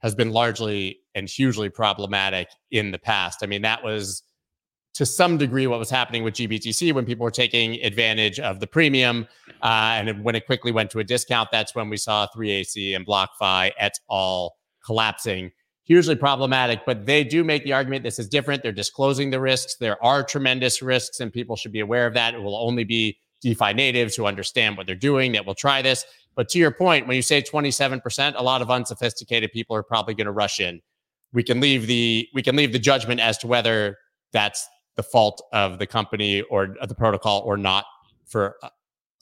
has 0.00 0.14
been 0.14 0.30
largely 0.32 0.98
and 1.14 1.28
hugely 1.28 1.68
problematic 1.68 2.48
in 2.72 2.90
the 2.90 2.98
past. 2.98 3.40
I 3.42 3.46
mean, 3.46 3.62
that 3.62 3.84
was 3.84 4.24
to 5.00 5.06
some 5.06 5.38
degree 5.38 5.66
what 5.66 5.78
was 5.78 5.88
happening 5.88 6.22
with 6.22 6.34
GBTC 6.34 6.92
when 6.92 7.06
people 7.06 7.24
were 7.24 7.30
taking 7.30 7.82
advantage 7.82 8.38
of 8.38 8.60
the 8.60 8.66
premium. 8.66 9.26
Uh, 9.62 9.96
and 9.96 10.22
when 10.22 10.34
it 10.34 10.44
quickly 10.44 10.72
went 10.72 10.90
to 10.90 10.98
a 10.98 11.04
discount, 11.04 11.48
that's 11.50 11.74
when 11.74 11.88
we 11.88 11.96
saw 11.96 12.26
3AC 12.36 12.94
and 12.94 13.06
BlockFi 13.06 13.72
et 13.78 13.98
al. 14.10 14.56
collapsing. 14.84 15.52
Hugely 15.84 16.16
problematic, 16.16 16.80
but 16.84 17.06
they 17.06 17.24
do 17.24 17.42
make 17.42 17.64
the 17.64 17.72
argument 17.72 18.04
this 18.04 18.18
is 18.18 18.28
different. 18.28 18.62
They're 18.62 18.72
disclosing 18.72 19.30
the 19.30 19.40
risks. 19.40 19.76
There 19.76 19.96
are 20.04 20.22
tremendous 20.22 20.82
risks, 20.82 21.20
and 21.20 21.32
people 21.32 21.56
should 21.56 21.72
be 21.72 21.80
aware 21.80 22.06
of 22.06 22.12
that. 22.12 22.34
It 22.34 22.42
will 22.42 22.56
only 22.62 22.84
be 22.84 23.16
DeFi 23.40 23.72
natives 23.72 24.14
who 24.14 24.26
understand 24.26 24.76
what 24.76 24.86
they're 24.86 24.94
doing 24.94 25.32
that 25.32 25.46
will 25.46 25.54
try 25.54 25.80
this. 25.80 26.04
But 26.36 26.50
to 26.50 26.58
your 26.58 26.72
point, 26.72 27.06
when 27.06 27.16
you 27.16 27.22
say 27.22 27.40
27%, 27.40 28.34
a 28.36 28.42
lot 28.42 28.60
of 28.60 28.70
unsophisticated 28.70 29.50
people 29.50 29.74
are 29.74 29.82
probably 29.82 30.12
going 30.12 30.26
to 30.26 30.30
rush 30.30 30.60
in. 30.60 30.82
We 31.32 31.42
can 31.42 31.58
leave 31.58 31.86
the 31.86 32.28
we 32.34 32.42
can 32.42 32.54
leave 32.54 32.74
the 32.74 32.78
judgment 32.78 33.18
as 33.20 33.38
to 33.38 33.46
whether 33.46 33.96
that's 34.32 34.68
the 35.00 35.08
fault 35.08 35.42
of 35.54 35.78
the 35.78 35.86
company 35.86 36.42
or 36.42 36.76
the 36.86 36.94
protocol 36.94 37.40
or 37.46 37.56
not 37.56 37.86
for 38.26 38.56
uh, 38.62 38.68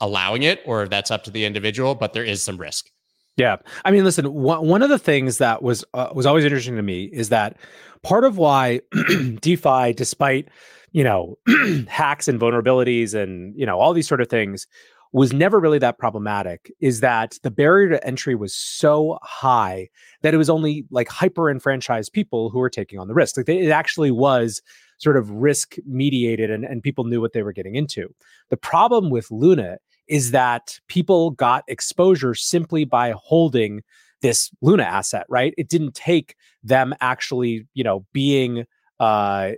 allowing 0.01 0.43
it, 0.43 0.61
or 0.67 0.89
that's 0.89 1.13
up 1.13 1.23
to 1.23 1.31
the 1.31 1.45
individual. 1.45 1.95
But 1.95 2.15
there 2.15 2.25
is 2.25 2.43
some 2.43 2.57
risk. 2.57 2.91
Yeah, 3.37 3.59
I 3.85 3.93
mean, 3.93 4.03
listen. 4.03 4.33
One 4.35 4.67
one 4.67 4.83
of 4.83 4.89
the 4.89 4.99
things 4.99 5.39
that 5.39 5.63
was 5.63 5.85
uh, 5.95 6.09
was 6.13 6.27
always 6.27 6.45
interesting 6.45 6.75
to 6.75 6.83
me 6.83 7.05
is 7.05 7.29
that 7.29 7.57
part 8.03 8.25
of 8.25 8.39
why 8.39 8.81
DeFi, 9.41 9.93
despite 9.93 10.49
you 10.91 11.05
know 11.05 11.39
hacks 11.89 12.27
and 12.27 12.41
vulnerabilities 12.41 13.15
and 13.15 13.55
you 13.57 13.65
know 13.65 13.79
all 13.79 13.93
these 13.93 14.09
sort 14.09 14.21
of 14.21 14.29
things, 14.29 14.67
was 15.13 15.33
never 15.33 15.61
really 15.61 15.79
that 15.79 15.99
problematic 15.99 16.73
is 16.81 16.99
that 17.01 17.39
the 17.45 17.51
barrier 17.53 17.91
to 17.91 18.05
entry 18.05 18.35
was 18.35 18.53
so 18.53 19.19
high 19.23 19.89
that 20.23 20.35
it 20.35 20.39
was 20.39 20.51
only 20.51 20.85
like 20.91 21.09
hyper 21.09 21.49
enfranchised 21.49 22.13
people 22.13 22.51
who 22.51 22.59
were 22.59 22.69
taking 22.69 22.99
on 22.99 23.07
the 23.07 23.15
risk. 23.15 23.37
Like 23.37 23.49
it 23.49 23.71
actually 23.71 24.11
was 24.11 24.61
sort 24.99 25.17
of 25.17 25.31
risk 25.31 25.77
mediated 25.87 26.51
and, 26.51 26.65
and 26.65 26.83
people 26.83 27.05
knew 27.05 27.21
what 27.21 27.33
they 27.33 27.43
were 27.43 27.53
getting 27.53 27.75
into. 27.75 28.15
The 28.51 28.57
problem 28.57 29.11
with 29.11 29.31
Luna 29.31 29.79
is 30.09 30.31
that 30.33 30.79
people 30.89 31.31
got 31.33 31.65
exposure 31.69 32.35
simply 32.35 32.85
by 32.85 33.13
holding 33.17 33.83
this 34.21 34.51
Luna 34.61 34.83
asset, 34.83 35.27
right? 35.29 35.55
It 35.57 35.69
didn't 35.69 35.95
take 35.95 36.35
them 36.63 36.95
actually, 37.01 37.67
you 37.75 37.85
know, 37.85 38.05
being 38.13 38.67
uh, 39.01 39.53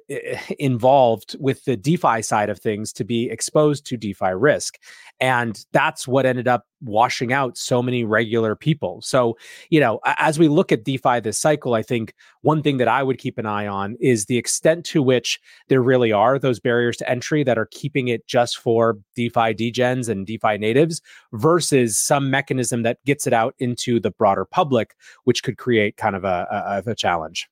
involved 0.59 1.37
with 1.41 1.65
the 1.65 1.77
DeFi 1.77 2.23
side 2.23 2.51
of 2.51 2.59
things 2.59 2.93
to 2.93 3.05
be 3.05 3.31
exposed 3.31 3.87
to 3.87 3.97
DeFi 3.97 4.35
risk. 4.35 4.79
And 5.19 5.65
that's 5.73 6.07
what 6.07 6.27
ended 6.27 6.49
up 6.49 6.67
washing 6.83 7.33
out 7.33 7.59
so 7.59 7.83
many 7.83 8.05
regular 8.05 8.57
people. 8.57 9.03
So, 9.03 9.37
you 9.69 9.81
know, 9.81 10.01
as 10.19 10.39
we 10.39 10.49
look 10.49 10.73
at 10.73 10.85
DeFi 10.85 11.21
this 11.21 11.39
cycle, 11.39 11.75
I 11.75 11.83
think 11.83 12.15
one 12.43 12.63
thing 12.63 12.79
that 12.79 12.89
I 12.89 13.03
would 13.03 13.19
keep 13.19 13.39
an 13.39 13.47
eye 13.47 13.67
on 13.67 13.97
is 14.01 14.27
the 14.27 14.39
extent 14.39 14.85
to 14.87 15.03
which 15.03 15.39
there 15.69 15.83
really 15.83 16.13
are 16.13 16.39
those 16.39 16.61
barriers 16.61 16.97
to 16.99 17.11
entry 17.11 17.43
that 17.45 17.59
are 17.59 17.69
keeping 17.71 18.09
it 18.09 18.27
just 18.27 18.59
for 18.59 18.99
DeFi 19.15 19.55
degens 19.55 20.09
and 20.09 20.27
DeFi 20.27 20.59
natives 20.59 21.01
versus 21.33 21.99
some 21.99 22.31
mechanism 22.31 22.83
that 22.83 22.99
gets 23.05 23.27
it 23.27 23.33
out 23.33 23.55
into 23.59 24.01
the 24.01 24.11
broader 24.11 24.45
public, 24.45 24.95
which 25.25 25.43
could 25.43 25.59
create 25.59 25.97
kind 25.97 26.17
of 26.17 26.25
a, 26.25 26.83
a, 26.87 26.91
a 26.91 26.95
challenge. 26.95 27.49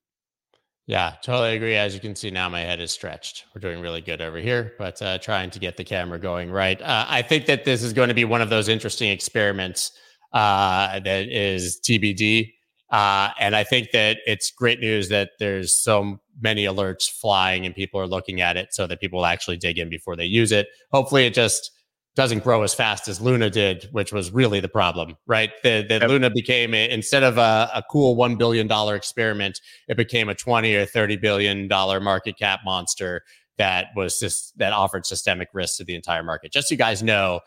Yeah, 0.89 1.17
totally 1.23 1.55
agree. 1.55 1.77
As 1.77 1.93
you 1.93 2.01
can 2.01 2.17
see 2.17 2.31
now, 2.31 2.49
my 2.49 2.61
head 2.61 2.81
is 2.81 2.91
stretched. 2.91 3.45
We're 3.55 3.61
doing 3.61 3.83
really 3.83 4.01
good 4.01 4.23
over 4.23 4.39
here, 4.39 4.73
but 4.79 5.01
uh, 5.03 5.19
trying 5.19 5.51
to 5.51 5.59
get 5.59 5.77
the 5.77 5.85
camera 5.85 6.19
going 6.19 6.51
right. 6.51 6.81
Uh, 6.81 7.05
I 7.07 7.21
think 7.21 7.45
that 7.45 7.67
this 7.67 7.83
is 7.83 7.93
going 7.93 8.09
to 8.09 8.15
be 8.15 8.25
one 8.25 8.41
of 8.41 8.49
those 8.49 8.69
interesting 8.69 9.11
experiments 9.11 9.93
uh, 10.33 10.99
that 11.01 11.29
is 11.29 11.79
TBD. 11.85 12.55
Uh, 12.91 13.29
and 13.39 13.55
I 13.55 13.65
think 13.65 13.91
that 13.91 14.21
it's 14.27 14.51
great 14.51 14.81
news 14.81 15.11
that 15.11 15.33
there's 15.39 15.75
so 15.75 16.21
many 16.41 16.65
alerts 16.65 17.07
flying 17.07 17.67
and 17.67 17.75
people 17.75 18.01
are 18.01 18.07
looking 18.07 18.41
at 18.41 18.57
it 18.57 18.69
so 18.73 18.87
that 18.87 18.99
people 18.99 19.19
will 19.19 19.27
actually 19.27 19.59
dig 19.59 19.79
in 19.79 19.91
before 19.91 20.17
they 20.17 20.25
use 20.25 20.53
it. 20.53 20.69
Hopefully, 20.91 21.27
it 21.27 21.35
just 21.35 21.71
doesn't 22.19 22.43
grow 22.43 22.65
as 22.65 22.75
fast 22.75 23.07
as 23.07 23.21
Luna 23.21 23.49
did, 23.49 23.89
which 23.93 24.13
was 24.13 24.33
really 24.33 24.59
the 24.59 24.69
problem, 24.69 25.17
right? 25.29 25.53
The, 25.63 25.87
the 25.89 25.99
yep. 26.01 26.09
Luna 26.09 26.31
became 26.31 26.75
a, 26.75 26.91
instead 26.91 27.23
of 27.23 27.39
a, 27.39 27.71
a 27.73 27.85
cool 27.89 28.17
one 28.17 28.35
billion 28.35 28.67
dollar 28.67 28.97
experiment, 28.97 29.61
it 29.87 29.97
became 29.97 30.29
a 30.29 30.35
twenty 30.35 30.75
or 30.75 30.85
thirty 30.85 31.15
billion 31.15 31.69
dollar 31.69 32.01
market 32.01 32.37
cap 32.37 32.61
monster 32.65 33.23
that 33.57 33.87
was 33.95 34.19
just 34.19 34.59
that 34.59 34.73
offered 34.73 35.07
systemic 35.07 35.47
risk 35.53 35.77
to 35.77 35.85
the 35.85 35.95
entire 35.95 36.25
market. 36.25 36.51
Just 36.51 36.71
so 36.71 36.73
you 36.73 36.77
guys 36.77 37.05
know, 37.05 37.39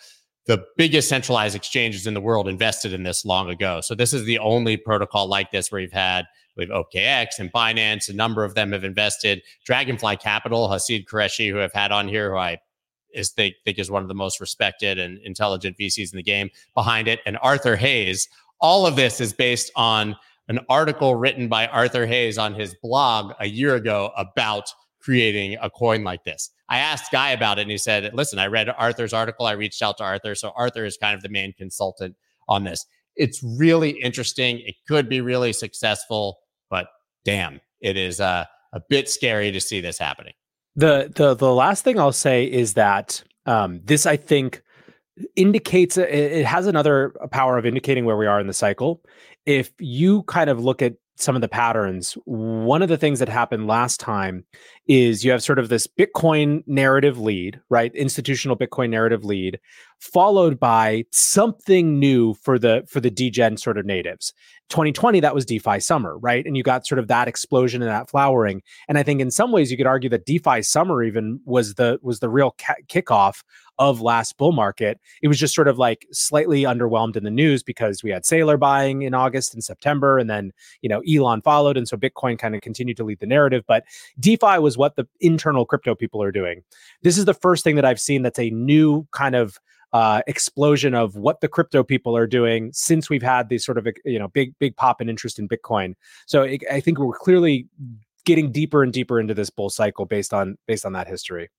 the 0.46 0.64
biggest 0.78 1.10
centralized 1.10 1.54
exchanges 1.54 2.08
in 2.08 2.14
the 2.14 2.22
world 2.22 2.48
invested 2.48 2.94
in 2.94 3.04
this 3.04 3.26
long 3.26 3.50
ago. 3.50 3.82
So 3.82 3.94
this 3.94 4.14
is 4.14 4.24
the 4.24 4.40
only 4.40 4.78
protocol 4.78 5.28
like 5.28 5.52
this 5.52 5.70
where 5.70 5.82
you've 5.82 5.92
had 5.92 6.24
have 6.58 6.70
OKX 6.70 7.40
and 7.40 7.52
Binance. 7.52 8.08
A 8.08 8.14
number 8.14 8.46
of 8.46 8.56
them 8.56 8.72
have 8.72 8.86
invested. 8.86 9.42
Dragonfly 9.66 10.16
Capital, 10.18 10.70
Haseeb 10.70 11.04
Qureshi, 11.12 11.52
who 11.52 11.60
I've 11.60 11.74
had 11.74 11.92
on 11.92 12.08
here, 12.08 12.32
who 12.32 12.38
I 12.38 12.60
is 13.13 13.34
they 13.34 13.56
think 13.65 13.80
is 13.80 13.91
one 13.91 14.02
of 14.02 14.08
the 14.08 14.13
most 14.13 14.39
respected 14.39 15.00
and 15.00 15.17
intelligent 15.19 15.78
VCs 15.78 16.12
in 16.12 16.17
the 16.17 16.24
game 16.24 16.50
behind 16.74 17.08
it, 17.08 17.19
and 17.26 17.38
Arthur 17.41 17.76
Hayes. 17.76 18.28
All 18.60 18.86
of 18.86 18.95
this 18.95 19.19
is 19.19 19.34
based 19.34 19.71
on 19.76 20.15
an 20.47 20.60
article 20.69 21.15
written 21.15 21.47
by 21.47 21.67
Arthur 21.67 22.06
Hayes 22.06 22.38
on 22.38 22.54
his 22.54 22.76
blog 22.82 23.34
a 23.39 23.47
year 23.47 23.76
ago 23.76 24.12
about 24.17 24.65
creating 25.00 25.58
a 25.62 25.69
coin 25.69 26.04
like 26.04 26.24
this. 26.24 26.52
I 26.69 26.80
asked 26.80 27.12
Guy 27.12 27.32
about 27.32 27.58
it 27.58 27.63
and 27.63 27.71
he 27.71 27.78
said, 27.78 28.13
Listen, 28.13 28.39
I 28.39 28.47
read 28.47 28.69
Arthur's 28.69 29.13
article. 29.13 29.45
I 29.45 29.54
reached 29.54 29.82
out 29.82 29.97
to 29.97 30.04
Arthur. 30.04 30.36
So 30.36 30.52
Arthur 30.56 30.86
is 30.86 30.97
kind 30.97 31.15
of 31.15 31.21
the 31.21 31.30
main 31.30 31.54
consultant 31.54 32.15
on 32.47 32.63
this. 32.63 32.86
It's 33.15 33.43
really 33.43 33.91
interesting. 33.91 34.60
It 34.60 34.76
could 34.88 35.10
be 35.10 35.21
really 35.21 35.54
successful, 35.54 36.39
but 36.69 36.88
damn, 37.26 37.60
it 37.82 37.97
is 37.97 38.21
uh, 38.21 38.45
a 38.74 38.80
bit 38.89 39.10
scary 39.10 39.52
to 39.52 39.60
see 39.60 39.82
this 39.82 39.97
happening. 39.97 40.34
The 40.76 41.12
the 41.14 41.34
the 41.34 41.54
last 41.54 41.84
thing 41.84 42.00
I'll 42.00 42.12
say 42.12 42.46
is 42.46 42.76
that 42.76 43.24
um, 43.46 43.82
this 43.84 44.06
I 44.06 44.18
think 44.18 44.64
indicates 45.36 45.98
it 45.98 46.46
has 46.46 46.68
another 46.68 47.14
power 47.32 47.58
of 47.58 47.66
indicating 47.66 48.06
where 48.06 48.18
we 48.18 48.26
are 48.26 48.40
in 48.40 48.48
the 48.48 48.54
cycle. 48.54 49.02
If 49.46 49.72
you 49.80 50.24
kind 50.24 50.50
of 50.50 50.64
look 50.64 50.82
at 50.82 50.94
some 51.22 51.36
of 51.36 51.42
the 51.42 51.48
patterns, 51.48 52.14
one 52.26 52.82
of 52.82 52.90
the 52.90 52.98
things 52.98 53.20
that 53.20 53.30
happened 53.30 53.68
last 53.68 54.00
time 54.00 54.46
is 54.88 55.24
you 55.24 55.32
have 55.32 55.44
sort 55.44 55.60
of 55.60 55.70
this 55.70 55.88
Bitcoin 55.88 56.64
narrative 56.68 57.20
lead, 57.20 57.60
right? 57.70 57.94
Institutional 57.96 58.58
Bitcoin 58.58 58.90
narrative 58.90 59.24
lead, 59.24 59.60
followed 60.00 60.60
by 60.60 61.06
something 61.12 62.00
new 62.00 62.34
for 62.36 62.58
the 62.58 62.84
for 62.88 63.00
the 63.00 63.12
degen 63.12 63.58
sort 63.58 63.78
of 63.78 63.86
natives. 63.86 64.34
2020 64.70 65.20
that 65.20 65.36
was 65.36 65.46
DeFi 65.46 65.80
summer, 65.80 66.18
right? 66.18 66.46
And 66.46 66.58
you 66.58 66.64
got 66.64 66.88
sort 66.88 66.98
of 66.98 67.08
that 67.08 67.28
explosion 67.28 67.82
and 67.82 67.92
that 67.92 68.10
flowering. 68.10 68.62
And 68.88 68.98
I 68.98 69.04
think 69.04 69.22
in 69.22 69.30
some 69.30 69.52
ways 69.52 69.70
you 69.70 69.78
could 69.78 69.86
argue 69.86 70.10
that 70.10 70.26
DeFi 70.26 70.62
summer 70.64 71.04
even 71.04 71.40
was 71.46 71.76
the 71.76 72.00
was 72.02 72.20
the 72.20 72.30
real 72.30 72.56
ca- 72.58 72.76
kickoff 72.88 73.44
of 73.82 74.00
last 74.00 74.38
bull 74.38 74.52
market. 74.52 75.00
It 75.24 75.28
was 75.28 75.39
just 75.39 75.56
sort 75.56 75.67
of 75.67 75.80
like 75.80 76.06
slightly 76.12 76.62
underwhelmed 76.62 77.15
in 77.15 77.24
the 77.24 77.32
news 77.32 77.63
because 77.63 78.04
we 78.04 78.12
had 78.12 78.22
Saylor 78.22 78.60
buying 78.60 79.02
in 79.02 79.15
August 79.15 79.56
and 79.56 79.63
September, 79.63 80.20
and 80.20 80.30
then 80.30 80.52
you 80.82 80.88
know 80.88 81.02
Elon 81.02 81.41
followed, 81.41 81.78
and 81.78 81.88
so 81.88 81.98
Bitcoin 81.98 82.38
kind 82.38 82.54
of 82.54 82.62
continued 82.62 82.96
to 82.98 83.04
lead 83.04 83.20
the 83.20 83.26
narrative. 83.26 83.63
But 83.67 83.84
DeFi 84.20 84.60
was 84.60 84.78
what 84.78 84.98
the 84.98 85.08
internal 85.20 85.65
crypto 85.65 85.96
people 85.96 86.22
are 86.22 86.32
doing. 86.32 86.62
This 87.02 87.17
is 87.17 87.26
the 87.26 87.34
first 87.34 87.63
thing 87.63 87.76
that 87.76 87.84
I've 87.84 88.00
seen 88.00 88.22
that's 88.22 88.38
a 88.38 88.52
new 88.52 89.08
kind 89.12 89.34
of 89.34 89.58
uh, 89.94 90.22
explosion 90.28 90.94
of 90.94 91.15
what 91.15 91.41
the 91.41 91.48
crypto 91.48 91.84
people 91.84 92.15
are 92.15 92.28
doing 92.28 92.70
since 92.74 93.10
we've 93.10 93.24
had 93.24 93.50
these 93.50 93.65
sort 93.65 93.80
of 93.80 93.88
you 94.06 94.20
know 94.20 94.28
big 94.28 94.54
big 94.60 94.76
pop 94.76 95.02
in 95.02 95.10
interest 95.10 95.39
in 95.39 95.50
Bitcoin. 95.50 95.96
So 96.28 96.44
it, 96.44 96.62
I 96.72 96.82
think 96.82 97.00
we're 97.00 97.17
clearly 97.17 97.67
getting 98.26 98.52
deeper 98.52 98.84
and 98.84 98.94
deeper 98.94 99.20
into 99.20 99.34
this 99.34 99.50
bull 99.50 99.72
cycle 99.72 100.06
based 100.06 100.36
on 100.36 100.56
based 100.67 100.86
on 100.86 100.94
that 100.94 101.08
history. 101.08 101.50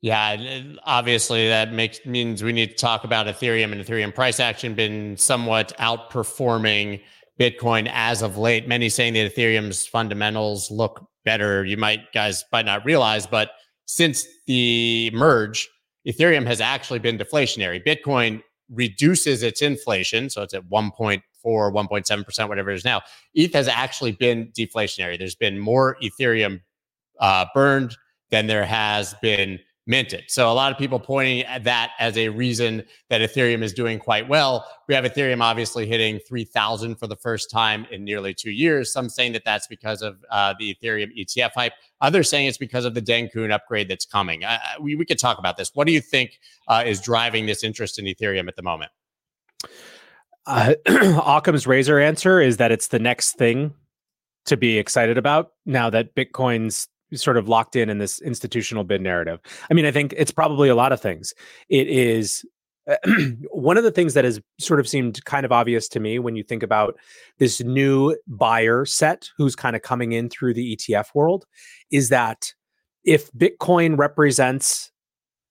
Yeah, 0.00 0.62
obviously 0.84 1.48
that 1.48 1.72
makes 1.72 2.04
means 2.06 2.44
we 2.44 2.52
need 2.52 2.70
to 2.70 2.76
talk 2.76 3.02
about 3.02 3.26
Ethereum 3.26 3.72
and 3.72 3.80
Ethereum 3.80 4.14
price 4.14 4.38
action 4.38 4.74
been 4.74 5.16
somewhat 5.16 5.76
outperforming 5.78 7.02
Bitcoin 7.40 7.90
as 7.92 8.22
of 8.22 8.36
late. 8.38 8.68
Many 8.68 8.88
saying 8.88 9.14
that 9.14 9.34
Ethereum's 9.34 9.86
fundamentals 9.86 10.70
look 10.70 11.04
better. 11.24 11.64
You 11.64 11.76
might 11.76 12.12
guys 12.12 12.44
might 12.52 12.64
not 12.64 12.84
realize, 12.84 13.26
but 13.26 13.50
since 13.86 14.24
the 14.46 15.10
merge, 15.12 15.68
Ethereum 16.06 16.46
has 16.46 16.60
actually 16.60 17.00
been 17.00 17.18
deflationary. 17.18 17.84
Bitcoin 17.84 18.40
reduces 18.70 19.42
its 19.42 19.62
inflation, 19.62 20.30
so 20.30 20.42
it's 20.42 20.54
at 20.54 20.62
1.4, 20.68 21.22
1.7%, 21.44 22.48
whatever 22.48 22.70
it 22.70 22.76
is 22.76 22.84
now. 22.84 23.00
ETH 23.34 23.52
has 23.52 23.66
actually 23.66 24.12
been 24.12 24.52
deflationary. 24.56 25.18
There's 25.18 25.34
been 25.34 25.58
more 25.58 25.96
Ethereum 26.02 26.60
uh, 27.18 27.46
burned 27.52 27.96
than 28.30 28.46
there 28.46 28.64
has 28.64 29.14
been 29.22 29.58
minted. 29.88 30.24
So 30.28 30.52
a 30.52 30.52
lot 30.52 30.70
of 30.70 30.76
people 30.76 31.00
pointing 31.00 31.42
at 31.44 31.64
that 31.64 31.92
as 31.98 32.16
a 32.18 32.28
reason 32.28 32.84
that 33.08 33.22
Ethereum 33.22 33.62
is 33.62 33.72
doing 33.72 33.98
quite 33.98 34.28
well. 34.28 34.68
We 34.86 34.94
have 34.94 35.04
Ethereum 35.04 35.40
obviously 35.40 35.86
hitting 35.86 36.20
3,000 36.28 36.96
for 36.96 37.06
the 37.06 37.16
first 37.16 37.50
time 37.50 37.86
in 37.90 38.04
nearly 38.04 38.34
two 38.34 38.50
years. 38.50 38.92
Some 38.92 39.08
saying 39.08 39.32
that 39.32 39.44
that's 39.46 39.66
because 39.66 40.02
of 40.02 40.18
uh, 40.30 40.54
the 40.58 40.74
Ethereum 40.74 41.08
ETF 41.18 41.52
hype. 41.54 41.72
Others 42.02 42.28
saying 42.28 42.46
it's 42.46 42.58
because 42.58 42.84
of 42.84 42.94
the 42.94 43.02
Dencun 43.02 43.50
upgrade 43.50 43.88
that's 43.88 44.04
coming. 44.04 44.44
Uh, 44.44 44.58
we, 44.78 44.94
we 44.94 45.06
could 45.06 45.18
talk 45.18 45.38
about 45.38 45.56
this. 45.56 45.70
What 45.74 45.86
do 45.86 45.92
you 45.94 46.02
think 46.02 46.38
uh, 46.68 46.84
is 46.86 47.00
driving 47.00 47.46
this 47.46 47.64
interest 47.64 47.98
in 47.98 48.04
Ethereum 48.04 48.46
at 48.46 48.56
the 48.56 48.62
moment? 48.62 48.92
Uh, 50.46 50.74
Occam's 50.86 51.66
razor 51.66 51.98
answer 51.98 52.40
is 52.40 52.58
that 52.58 52.70
it's 52.70 52.88
the 52.88 52.98
next 52.98 53.32
thing 53.38 53.72
to 54.44 54.56
be 54.58 54.78
excited 54.78 55.16
about 55.16 55.52
now 55.64 55.88
that 55.88 56.14
Bitcoin's 56.14 56.88
sort 57.14 57.36
of 57.36 57.48
locked 57.48 57.76
in 57.76 57.88
in 57.88 57.98
this 57.98 58.20
institutional 58.20 58.84
bid 58.84 59.00
narrative. 59.00 59.40
I 59.70 59.74
mean, 59.74 59.86
I 59.86 59.90
think 59.90 60.14
it's 60.16 60.30
probably 60.30 60.68
a 60.68 60.74
lot 60.74 60.92
of 60.92 61.00
things. 61.00 61.34
It 61.68 61.88
is 61.88 62.44
one 63.50 63.76
of 63.76 63.84
the 63.84 63.90
things 63.90 64.14
that 64.14 64.24
has 64.24 64.40
sort 64.58 64.80
of 64.80 64.88
seemed 64.88 65.24
kind 65.24 65.44
of 65.44 65.52
obvious 65.52 65.88
to 65.88 66.00
me 66.00 66.18
when 66.18 66.36
you 66.36 66.42
think 66.42 66.62
about 66.62 66.96
this 67.38 67.60
new 67.60 68.16
buyer 68.26 68.84
set 68.84 69.28
who's 69.36 69.54
kind 69.54 69.76
of 69.76 69.82
coming 69.82 70.12
in 70.12 70.28
through 70.28 70.54
the 70.54 70.76
ETF 70.76 71.14
world 71.14 71.46
is 71.90 72.08
that 72.08 72.52
if 73.04 73.30
Bitcoin 73.32 73.98
represents, 73.98 74.90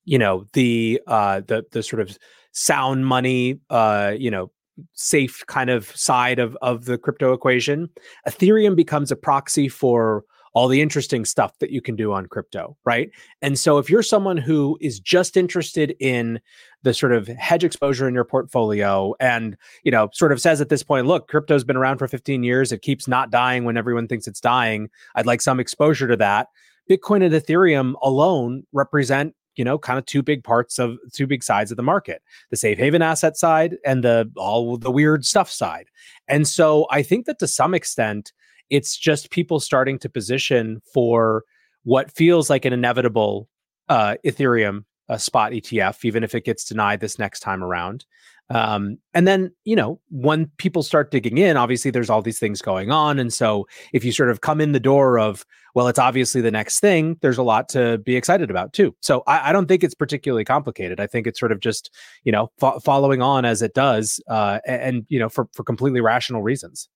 you 0.05 0.17
know, 0.17 0.45
the 0.53 1.01
uh 1.07 1.41
the 1.41 1.63
the 1.71 1.83
sort 1.83 2.01
of 2.01 2.17
sound 2.51 3.05
money 3.05 3.59
uh, 3.69 4.13
you 4.17 4.31
know, 4.31 4.51
safe 4.93 5.43
kind 5.47 5.69
of 5.69 5.95
side 5.95 6.39
of 6.39 6.57
of 6.61 6.85
the 6.85 6.97
crypto 6.97 7.33
equation, 7.33 7.89
Ethereum 8.27 8.75
becomes 8.75 9.11
a 9.11 9.15
proxy 9.15 9.69
for 9.69 10.23
all 10.57 10.67
the 10.67 10.81
interesting 10.81 11.23
stuff 11.23 11.59
that 11.59 11.69
you 11.69 11.83
can 11.83 11.95
do 11.95 12.11
on 12.11 12.25
crypto, 12.25 12.75
right? 12.83 13.11
And 13.43 13.59
so 13.59 13.77
if 13.77 13.91
you're 13.91 14.01
someone 14.01 14.37
who 14.37 14.75
is 14.81 14.99
just 14.99 15.37
interested 15.37 15.95
in 15.99 16.39
the 16.81 16.95
sort 16.95 17.13
of 17.13 17.27
hedge 17.27 17.63
exposure 17.63 18.07
in 18.07 18.15
your 18.15 18.23
portfolio 18.23 19.13
and, 19.19 19.55
you 19.83 19.91
know, 19.91 20.09
sort 20.13 20.31
of 20.31 20.41
says 20.41 20.59
at 20.59 20.69
this 20.69 20.81
point, 20.81 21.05
look, 21.05 21.27
crypto's 21.27 21.63
been 21.63 21.77
around 21.77 21.99
for 21.99 22.07
15 22.07 22.41
years, 22.41 22.71
it 22.71 22.81
keeps 22.81 23.07
not 23.07 23.29
dying 23.29 23.65
when 23.65 23.77
everyone 23.77 24.07
thinks 24.07 24.25
it's 24.25 24.41
dying. 24.41 24.89
I'd 25.13 25.27
like 25.27 25.43
some 25.43 25.59
exposure 25.59 26.07
to 26.07 26.17
that. 26.17 26.47
Bitcoin 26.89 27.23
and 27.23 27.35
Ethereum 27.35 27.93
alone 28.01 28.63
represent 28.73 29.35
you 29.57 29.63
know 29.63 29.77
kind 29.77 29.99
of 29.99 30.07
two 30.07 30.23
big 30.23 30.43
parts 30.43 30.79
of 30.79 30.97
two 31.13 31.27
big 31.27 31.43
sides 31.43 31.69
of 31.69 31.77
the 31.77 31.83
market 31.83 32.23
the 32.49 32.57
safe 32.57 32.77
haven 32.77 33.01
asset 33.03 33.37
side 33.37 33.77
and 33.85 34.03
the 34.03 34.31
all 34.37 34.77
the 34.77 34.91
weird 34.91 35.25
stuff 35.25 35.49
side 35.49 35.87
and 36.27 36.47
so 36.47 36.85
i 36.91 37.01
think 37.01 37.25
that 37.25 37.39
to 37.39 37.47
some 37.47 37.73
extent 37.73 38.33
it's 38.69 38.97
just 38.97 39.31
people 39.31 39.59
starting 39.59 39.99
to 39.99 40.09
position 40.09 40.81
for 40.93 41.43
what 41.83 42.11
feels 42.11 42.49
like 42.49 42.65
an 42.65 42.73
inevitable 42.73 43.47
uh, 43.89 44.15
Ethereum 44.25 44.83
uh, 45.09 45.17
spot 45.17 45.51
ETF, 45.51 46.03
even 46.03 46.23
if 46.23 46.35
it 46.35 46.43
gets 46.43 46.65
denied 46.65 46.99
this 46.99 47.17
next 47.17 47.39
time 47.39 47.63
around. 47.63 48.05
Um, 48.49 48.97
and 49.13 49.27
then, 49.27 49.51
you 49.65 49.75
know, 49.75 49.99
when 50.09 50.47
people 50.57 50.81
start 50.81 51.11
digging 51.11 51.37
in, 51.37 51.57
obviously 51.57 51.91
there's 51.91 52.09
all 52.09 52.21
these 52.21 52.39
things 52.39 52.61
going 52.61 52.91
on. 52.91 53.19
And 53.19 53.33
so 53.33 53.67
if 53.91 54.05
you 54.05 54.11
sort 54.13 54.29
of 54.29 54.39
come 54.41 54.61
in 54.61 54.71
the 54.71 54.79
door 54.79 55.19
of, 55.19 55.45
well, 55.75 55.89
it's 55.89 55.99
obviously 55.99 56.39
the 56.39 56.51
next 56.51 56.79
thing, 56.79 57.17
there's 57.21 57.37
a 57.37 57.43
lot 57.43 57.67
to 57.69 57.97
be 57.99 58.15
excited 58.15 58.49
about 58.49 58.71
too. 58.71 58.95
So 59.01 59.23
I, 59.27 59.49
I 59.49 59.51
don't 59.51 59.67
think 59.67 59.83
it's 59.83 59.95
particularly 59.95 60.45
complicated. 60.45 60.99
I 60.99 61.07
think 61.07 61.27
it's 61.27 61.39
sort 61.39 61.51
of 61.51 61.59
just, 61.59 61.93
you 62.23 62.31
know, 62.31 62.49
fo- 62.57 62.79
following 62.79 63.21
on 63.21 63.43
as 63.43 63.61
it 63.61 63.73
does, 63.73 64.21
uh, 64.29 64.59
and, 64.65 65.05
you 65.09 65.19
know, 65.19 65.29
for, 65.29 65.49
for 65.53 65.63
completely 65.63 65.99
rational 65.99 66.41
reasons. 66.41 66.87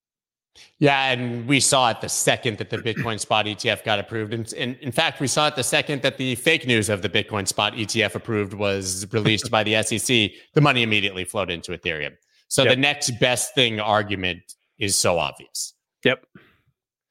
Yeah, 0.79 1.11
and 1.11 1.47
we 1.47 1.59
saw 1.59 1.89
it 1.91 2.01
the 2.01 2.09
second 2.09 2.57
that 2.57 2.69
the 2.69 2.77
Bitcoin 2.77 3.19
spot 3.19 3.45
ETF 3.45 3.83
got 3.83 3.99
approved. 3.99 4.33
And, 4.33 4.51
and, 4.53 4.75
in 4.77 4.91
fact, 4.91 5.19
we 5.19 5.27
saw 5.27 5.47
it 5.47 5.55
the 5.55 5.63
second 5.63 6.01
that 6.01 6.17
the 6.17 6.35
fake 6.35 6.67
news 6.67 6.89
of 6.89 7.01
the 7.01 7.09
Bitcoin 7.09 7.47
spot 7.47 7.73
ETF 7.73 8.15
approved 8.15 8.53
was 8.53 9.07
released 9.13 9.49
by 9.49 9.63
the 9.63 9.81
SEC. 9.83 10.31
The 10.53 10.61
money 10.61 10.83
immediately 10.83 11.23
flowed 11.23 11.49
into 11.49 11.71
Ethereum. 11.71 12.13
So 12.47 12.63
yep. 12.63 12.73
the 12.73 12.81
next 12.81 13.11
best 13.19 13.55
thing 13.55 13.79
argument 13.79 14.55
is 14.77 14.95
so 14.95 15.19
obvious. 15.19 15.73
Yep. 16.03 16.25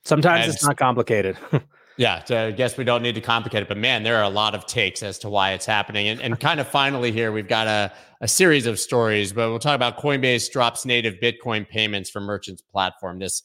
Sometimes 0.04 0.46
and 0.46 0.54
it's 0.54 0.64
not 0.64 0.76
complicated. 0.76 1.38
Yeah, 2.00 2.24
so 2.24 2.46
I 2.46 2.50
guess 2.50 2.78
we 2.78 2.84
don't 2.84 3.02
need 3.02 3.14
to 3.16 3.20
complicate 3.20 3.60
it, 3.60 3.68
but 3.68 3.76
man, 3.76 4.04
there 4.04 4.16
are 4.16 4.22
a 4.22 4.30
lot 4.30 4.54
of 4.54 4.64
takes 4.64 5.02
as 5.02 5.18
to 5.18 5.28
why 5.28 5.52
it's 5.52 5.66
happening. 5.66 6.08
And, 6.08 6.18
and 6.22 6.40
kind 6.40 6.58
of 6.58 6.66
finally 6.66 7.12
here, 7.12 7.30
we've 7.30 7.46
got 7.46 7.66
a, 7.66 7.92
a 8.22 8.26
series 8.26 8.64
of 8.64 8.80
stories, 8.80 9.34
but 9.34 9.50
we'll 9.50 9.58
talk 9.58 9.74
about 9.74 9.98
Coinbase 9.98 10.50
drops 10.50 10.86
native 10.86 11.16
Bitcoin 11.22 11.68
payments 11.68 12.08
for 12.08 12.22
merchants 12.22 12.62
platform. 12.62 13.18
This 13.18 13.42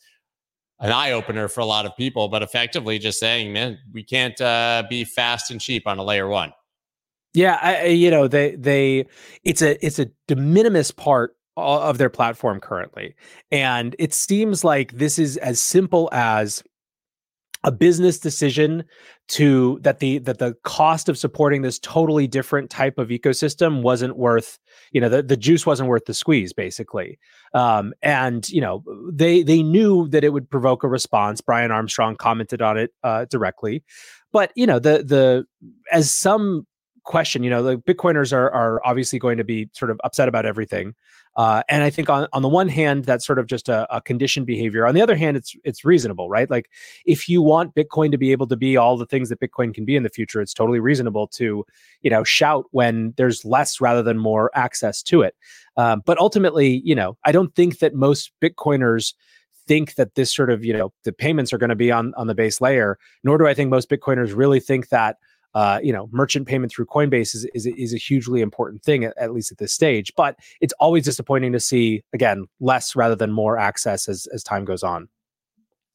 an 0.79 0.93
eye 0.93 1.11
opener 1.11 1.49
for 1.49 1.59
a 1.59 1.65
lot 1.65 1.85
of 1.85 1.97
people, 1.97 2.29
but 2.29 2.43
effectively 2.43 2.97
just 2.97 3.19
saying, 3.19 3.51
man, 3.51 3.77
we 3.91 4.03
can't 4.03 4.39
uh, 4.39 4.83
be 4.89 5.03
fast 5.03 5.51
and 5.51 5.59
cheap 5.59 5.85
on 5.85 5.97
a 5.97 6.03
layer 6.03 6.29
one. 6.29 6.53
Yeah, 7.33 7.59
I, 7.61 7.87
you 7.87 8.09
know, 8.09 8.29
they 8.29 8.55
they 8.55 9.05
it's 9.43 9.61
a 9.61 9.85
it's 9.85 9.99
a 9.99 10.05
de 10.27 10.37
minimis 10.37 10.91
part 10.91 11.35
of 11.57 11.97
their 11.97 12.09
platform 12.09 12.61
currently, 12.61 13.15
and 13.51 13.97
it 13.99 14.13
seems 14.13 14.63
like 14.63 14.93
this 14.93 15.19
is 15.19 15.35
as 15.37 15.61
simple 15.61 16.07
as 16.13 16.63
a 17.65 17.71
business 17.71 18.19
decision 18.19 18.83
to 19.27 19.79
that 19.81 19.97
the 19.97 20.19
that 20.19 20.37
the 20.37 20.53
cost 20.63 21.09
of 21.09 21.17
supporting 21.17 21.63
this 21.63 21.79
totally 21.79 22.27
different 22.27 22.69
type 22.69 22.99
of 22.99 23.09
ecosystem 23.09 23.81
wasn't 23.81 24.15
worth 24.15 24.59
you 24.91 25.01
know 25.01 25.09
the, 25.09 25.23
the 25.23 25.35
juice 25.35 25.65
wasn't 25.65 25.89
worth 25.89 26.05
the 26.05 26.13
squeeze 26.13 26.53
basically. 26.53 27.19
Um, 27.55 27.93
and 28.03 28.47
you 28.49 28.61
know 28.61 28.83
they 29.11 29.41
they 29.41 29.63
knew 29.63 30.07
that 30.09 30.23
it 30.23 30.29
would 30.29 30.49
provoke 30.49 30.83
a 30.83 30.87
response. 30.87 31.41
Brian 31.41 31.71
armstrong 31.71 32.15
commented 32.15 32.61
on 32.61 32.77
it 32.77 32.93
uh, 33.03 33.25
directly. 33.25 33.83
But 34.31 34.51
you 34.55 34.67
know 34.67 34.77
the 34.77 35.03
the 35.03 35.45
as 35.91 36.11
some 36.11 36.67
question 37.05 37.43
you 37.43 37.49
know 37.49 37.63
the 37.63 37.77
bitcoiners 37.77 38.33
are 38.33 38.51
are 38.51 38.81
obviously 38.85 39.19
going 39.19 39.37
to 39.37 39.43
be 39.43 39.69
sort 39.73 39.89
of 39.91 39.99
upset 40.03 40.27
about 40.27 40.45
everything 40.45 40.93
uh, 41.35 41.63
and 41.67 41.83
I 41.83 41.89
think 41.89 42.09
on, 42.09 42.27
on 42.31 42.41
the 42.41 42.47
one 42.47 42.69
hand, 42.69 43.03
that's 43.03 43.25
sort 43.25 43.39
of 43.39 43.47
just 43.47 43.67
a, 43.67 43.93
a 43.93 44.01
conditioned 44.01 44.45
behavior. 44.45 44.87
On 44.87 44.95
the 44.95 45.01
other 45.01 45.15
hand, 45.15 45.35
it's 45.35 45.55
it's 45.65 45.83
reasonable, 45.83 46.29
right? 46.29 46.49
Like 46.49 46.69
if 47.05 47.27
you 47.27 47.41
want 47.41 47.75
Bitcoin 47.75 48.11
to 48.11 48.17
be 48.17 48.31
able 48.31 48.47
to 48.47 48.55
be 48.55 48.77
all 48.77 48.95
the 48.95 49.05
things 49.05 49.29
that 49.29 49.41
Bitcoin 49.41 49.73
can 49.73 49.83
be 49.83 49.97
in 49.97 50.03
the 50.03 50.09
future, 50.09 50.41
it's 50.41 50.53
totally 50.53 50.79
reasonable 50.79 51.27
to, 51.27 51.65
you 52.01 52.09
know, 52.09 52.23
shout 52.23 52.65
when 52.71 53.13
there's 53.17 53.43
less 53.43 53.81
rather 53.81 54.01
than 54.01 54.17
more 54.17 54.49
access 54.55 55.03
to 55.03 55.21
it. 55.23 55.35
Um, 55.75 56.03
but 56.05 56.17
ultimately, 56.19 56.81
you 56.85 56.95
know, 56.95 57.17
I 57.25 57.33
don't 57.33 57.53
think 57.53 57.79
that 57.79 57.93
most 57.93 58.31
Bitcoiners 58.41 59.13
think 59.67 59.95
that 59.95 60.15
this 60.15 60.33
sort 60.33 60.49
of, 60.49 60.63
you 60.63 60.71
know, 60.71 60.93
the 61.03 61.11
payments 61.11 61.51
are 61.51 61.57
going 61.57 61.69
to 61.69 61.75
be 61.75 61.91
on 61.91 62.13
on 62.15 62.27
the 62.27 62.35
base 62.35 62.61
layer. 62.61 62.97
Nor 63.25 63.37
do 63.39 63.47
I 63.47 63.53
think 63.53 63.69
most 63.69 63.89
Bitcoiners 63.89 64.33
really 64.33 64.61
think 64.61 64.87
that 64.87 65.17
uh, 65.55 65.79
you 65.81 65.93
know, 65.93 66.09
merchant 66.11 66.45
payment 66.47 66.71
through 66.71 66.85
Coinbase 66.85 67.33
is, 67.33 67.47
is, 67.55 67.65
is 67.65 67.93
a 67.93 67.97
hugely 67.97 68.41
important 68.41 68.83
thing, 68.83 69.05
at, 69.05 69.33
least 69.33 69.53
at 69.53 69.57
this 69.57 69.71
stage. 69.71 70.11
But 70.17 70.35
it's 70.59 70.73
always 70.81 71.05
disappointing 71.05 71.53
to 71.53 71.61
see, 71.61 72.03
again, 72.13 72.45
less 72.59 72.95
rather 72.95 73.15
than 73.15 73.31
more 73.31 73.57
access 73.57 74.09
as, 74.09 74.27
as 74.33 74.43
time 74.43 74.65
goes 74.65 74.83
on. 74.83 75.07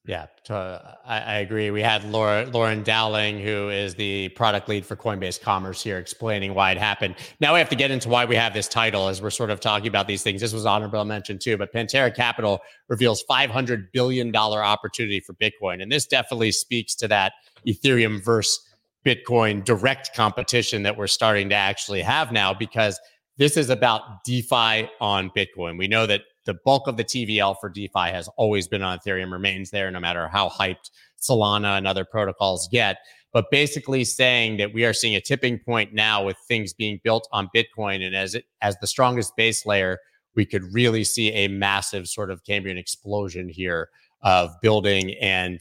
Yeah, 0.06 0.26
uh, 0.48 0.94
I, 1.04 1.20
I, 1.20 1.34
agree. 1.40 1.70
We 1.70 1.82
had 1.82 2.02
Laura, 2.04 2.46
Lauren 2.46 2.82
Dowling, 2.82 3.38
who 3.38 3.68
is 3.68 3.94
the 3.94 4.30
product 4.30 4.66
lead 4.66 4.86
for 4.86 4.96
Coinbase 4.96 5.38
Commerce 5.38 5.82
here, 5.82 5.98
explaining 5.98 6.54
why 6.54 6.72
it 6.72 6.78
happened. 6.78 7.16
Now 7.38 7.52
we 7.52 7.58
have 7.58 7.68
to 7.68 7.76
get 7.76 7.90
into 7.90 8.08
why 8.08 8.24
we 8.24 8.34
have 8.34 8.54
this 8.54 8.66
title 8.66 9.08
as 9.08 9.20
we're 9.20 9.28
sort 9.28 9.50
of 9.50 9.60
talking 9.60 9.88
about 9.88 10.08
these 10.08 10.22
things. 10.22 10.40
This 10.40 10.54
was 10.54 10.64
honorable 10.64 11.04
mention 11.04 11.38
too, 11.38 11.58
but 11.58 11.70
Pantera 11.70 12.12
Capital 12.16 12.60
reveals 12.88 13.22
$500 13.28 13.92
billion 13.92 14.34
opportunity 14.34 15.20
for 15.20 15.34
Bitcoin. 15.34 15.82
And 15.82 15.92
this 15.92 16.06
definitely 16.06 16.52
speaks 16.52 16.94
to 16.94 17.08
that 17.08 17.34
Ethereum 17.66 18.24
versus 18.24 18.69
Bitcoin 19.04 19.64
direct 19.64 20.14
competition 20.14 20.82
that 20.82 20.96
we're 20.96 21.06
starting 21.06 21.48
to 21.48 21.54
actually 21.54 22.02
have 22.02 22.32
now 22.32 22.52
because 22.52 23.00
this 23.38 23.56
is 23.56 23.70
about 23.70 24.22
DeFi 24.24 24.88
on 25.00 25.30
Bitcoin. 25.30 25.78
We 25.78 25.88
know 25.88 26.06
that 26.06 26.22
the 26.44 26.54
bulk 26.64 26.86
of 26.86 26.96
the 26.96 27.04
TVL 27.04 27.56
for 27.60 27.70
DeFi 27.70 28.10
has 28.10 28.28
always 28.36 28.68
been 28.68 28.82
on 28.82 28.98
Ethereum, 28.98 29.32
remains 29.32 29.70
there 29.70 29.90
no 29.90 30.00
matter 30.00 30.28
how 30.28 30.48
hyped 30.48 30.90
Solana 31.20 31.78
and 31.78 31.86
other 31.86 32.04
protocols 32.04 32.68
get. 32.70 32.98
But 33.32 33.50
basically 33.50 34.04
saying 34.04 34.56
that 34.56 34.74
we 34.74 34.84
are 34.84 34.92
seeing 34.92 35.14
a 35.14 35.20
tipping 35.20 35.58
point 35.58 35.94
now 35.94 36.24
with 36.24 36.36
things 36.48 36.74
being 36.74 37.00
built 37.04 37.28
on 37.32 37.48
Bitcoin, 37.54 38.04
and 38.04 38.14
as 38.14 38.34
it 38.34 38.44
as 38.60 38.76
the 38.80 38.86
strongest 38.86 39.36
base 39.36 39.64
layer, 39.64 39.98
we 40.34 40.44
could 40.44 40.64
really 40.72 41.04
see 41.04 41.30
a 41.32 41.48
massive 41.48 42.08
sort 42.08 42.30
of 42.30 42.44
Cambrian 42.44 42.76
explosion 42.76 43.48
here 43.48 43.88
of 44.22 44.50
building 44.60 45.14
and 45.20 45.60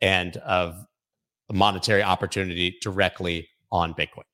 and 0.00 0.36
of 0.38 0.84
monetary 1.52 2.02
opportunity 2.02 2.76
directly 2.80 3.48
on 3.70 3.94
Bitcoin. 3.94 4.24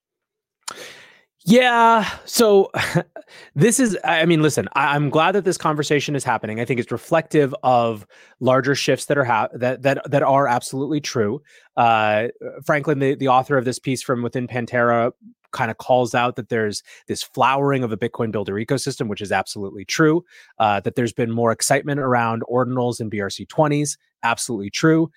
Yeah. 1.46 2.10
So 2.24 2.70
this 3.54 3.78
is, 3.78 3.98
I 4.02 4.24
mean, 4.24 4.40
listen, 4.40 4.66
I, 4.74 4.96
am 4.96 5.10
glad 5.10 5.32
that 5.32 5.44
this 5.44 5.58
conversation 5.58 6.16
is 6.16 6.24
happening. 6.24 6.58
I 6.58 6.64
think 6.64 6.80
it's 6.80 6.90
reflective 6.90 7.54
of 7.62 8.06
larger 8.40 8.74
shifts 8.74 9.06
that 9.06 9.18
are 9.18 9.24
ha- 9.24 9.48
that 9.52 9.82
that 9.82 10.10
that 10.10 10.22
are 10.22 10.48
absolutely 10.48 11.00
true. 11.00 11.42
Uh, 11.76 12.28
Franklin, 12.64 12.98
the, 12.98 13.14
the 13.14 13.28
author 13.28 13.58
of 13.58 13.66
this 13.66 13.78
piece 13.78 14.02
from 14.02 14.22
within 14.22 14.48
Pantera, 14.48 15.12
kind 15.54 15.70
of 15.70 15.78
calls 15.78 16.14
out 16.14 16.36
that 16.36 16.48
there's 16.48 16.82
this 17.08 17.22
flowering 17.22 17.84
of 17.84 17.92
a 17.92 17.96
Bitcoin 17.96 18.32
builder 18.32 18.54
ecosystem, 18.54 19.08
which 19.08 19.20
is 19.22 19.30
absolutely 19.32 19.84
true. 19.84 20.24
Uh, 20.58 20.80
that 20.80 20.96
there's 20.96 21.12
been 21.12 21.30
more 21.30 21.52
excitement 21.52 22.00
around 22.00 22.42
ordinals 22.50 23.00
and 23.00 23.10
BRC20s, 23.10 23.96
absolutely 24.22 24.70
true. 24.70 25.10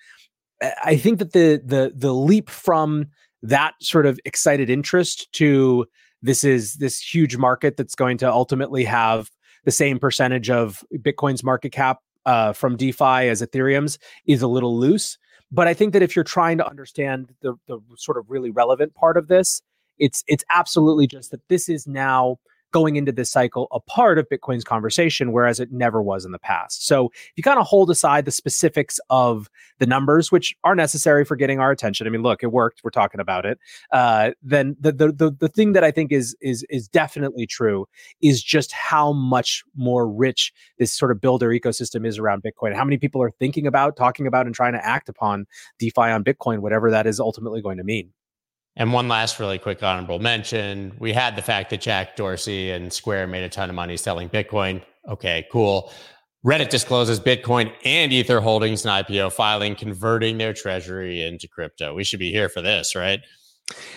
I 0.84 0.96
think 0.96 1.18
that 1.18 1.32
the 1.32 1.62
the 1.64 1.92
the 1.94 2.12
leap 2.12 2.50
from 2.50 3.06
that 3.42 3.74
sort 3.80 4.06
of 4.06 4.18
excited 4.24 4.68
interest 4.68 5.32
to 5.34 5.86
this 6.22 6.42
is 6.42 6.74
this 6.74 7.00
huge 7.00 7.36
market 7.36 7.76
that's 7.76 7.94
going 7.94 8.18
to 8.18 8.30
ultimately 8.30 8.84
have 8.84 9.30
the 9.64 9.70
same 9.70 9.98
percentage 9.98 10.50
of 10.50 10.84
Bitcoin's 10.94 11.44
market 11.44 11.70
cap 11.70 11.98
uh, 12.26 12.52
from 12.52 12.76
DeFi 12.76 13.28
as 13.28 13.42
Ethereum's 13.42 13.98
is 14.26 14.42
a 14.42 14.48
little 14.48 14.76
loose. 14.76 15.18
But 15.50 15.68
I 15.68 15.74
think 15.74 15.92
that 15.92 16.02
if 16.02 16.14
you're 16.14 16.24
trying 16.24 16.58
to 16.58 16.66
understand 16.66 17.32
the 17.40 17.54
the 17.66 17.78
sort 17.96 18.18
of 18.18 18.26
really 18.28 18.50
relevant 18.50 18.94
part 18.94 19.16
of 19.16 19.28
this, 19.28 19.62
it's 19.98 20.24
it's 20.26 20.44
absolutely 20.54 21.06
just 21.06 21.30
that 21.30 21.40
this 21.48 21.68
is 21.68 21.86
now 21.86 22.38
going 22.72 22.96
into 22.96 23.12
this 23.12 23.30
cycle 23.30 23.68
a 23.72 23.80
part 23.80 24.18
of 24.18 24.28
Bitcoin's 24.28 24.64
conversation, 24.64 25.32
whereas 25.32 25.60
it 25.60 25.72
never 25.72 26.02
was 26.02 26.24
in 26.24 26.32
the 26.32 26.38
past. 26.38 26.86
So 26.86 27.06
if 27.06 27.32
you 27.36 27.42
kind 27.42 27.58
of 27.58 27.66
hold 27.66 27.90
aside 27.90 28.24
the 28.24 28.30
specifics 28.30 29.00
of 29.10 29.48
the 29.78 29.86
numbers, 29.86 30.30
which 30.32 30.54
are 30.64 30.74
necessary 30.74 31.24
for 31.24 31.36
getting 31.36 31.60
our 31.60 31.70
attention, 31.70 32.06
I 32.06 32.10
mean, 32.10 32.22
look, 32.22 32.42
it 32.42 32.52
worked. 32.52 32.80
We're 32.84 32.90
talking 32.90 33.20
about 33.20 33.46
it. 33.46 33.58
Uh, 33.92 34.30
then 34.42 34.76
the, 34.80 34.92
the 34.92 35.12
the 35.12 35.30
the 35.30 35.48
thing 35.48 35.72
that 35.72 35.84
I 35.84 35.90
think 35.90 36.12
is 36.12 36.36
is 36.40 36.64
is 36.68 36.88
definitely 36.88 37.46
true 37.46 37.86
is 38.20 38.42
just 38.42 38.72
how 38.72 39.12
much 39.12 39.64
more 39.76 40.08
rich 40.08 40.52
this 40.78 40.92
sort 40.92 41.10
of 41.10 41.20
builder 41.20 41.48
ecosystem 41.48 42.06
is 42.06 42.18
around 42.18 42.42
Bitcoin. 42.42 42.74
How 42.74 42.84
many 42.84 42.98
people 42.98 43.22
are 43.22 43.30
thinking 43.30 43.66
about, 43.66 43.96
talking 43.96 44.26
about, 44.26 44.46
and 44.46 44.54
trying 44.54 44.72
to 44.72 44.84
act 44.84 45.08
upon 45.08 45.46
DeFi 45.78 46.02
on 46.02 46.24
Bitcoin, 46.24 46.60
whatever 46.60 46.90
that 46.90 47.06
is 47.06 47.20
ultimately 47.20 47.62
going 47.62 47.78
to 47.78 47.84
mean. 47.84 48.12
And 48.78 48.92
one 48.92 49.08
last 49.08 49.40
really 49.40 49.58
quick 49.58 49.82
honorable 49.82 50.20
mention. 50.20 50.94
We 51.00 51.12
had 51.12 51.34
the 51.34 51.42
fact 51.42 51.70
that 51.70 51.80
Jack 51.80 52.14
Dorsey 52.14 52.70
and 52.70 52.92
Square 52.92 53.26
made 53.26 53.42
a 53.42 53.48
ton 53.48 53.68
of 53.68 53.74
money 53.74 53.96
selling 53.96 54.30
Bitcoin. 54.30 54.82
Okay, 55.08 55.46
cool. 55.50 55.92
Reddit 56.46 56.68
discloses 56.68 57.18
Bitcoin 57.18 57.72
and 57.84 58.12
Ether 58.12 58.40
holdings 58.40 58.84
in 58.84 58.92
IPO 58.92 59.32
filing, 59.32 59.74
converting 59.74 60.38
their 60.38 60.54
treasury 60.54 61.22
into 61.22 61.48
crypto. 61.48 61.92
We 61.92 62.04
should 62.04 62.20
be 62.20 62.30
here 62.30 62.48
for 62.48 62.62
this, 62.62 62.94
right? 62.94 63.18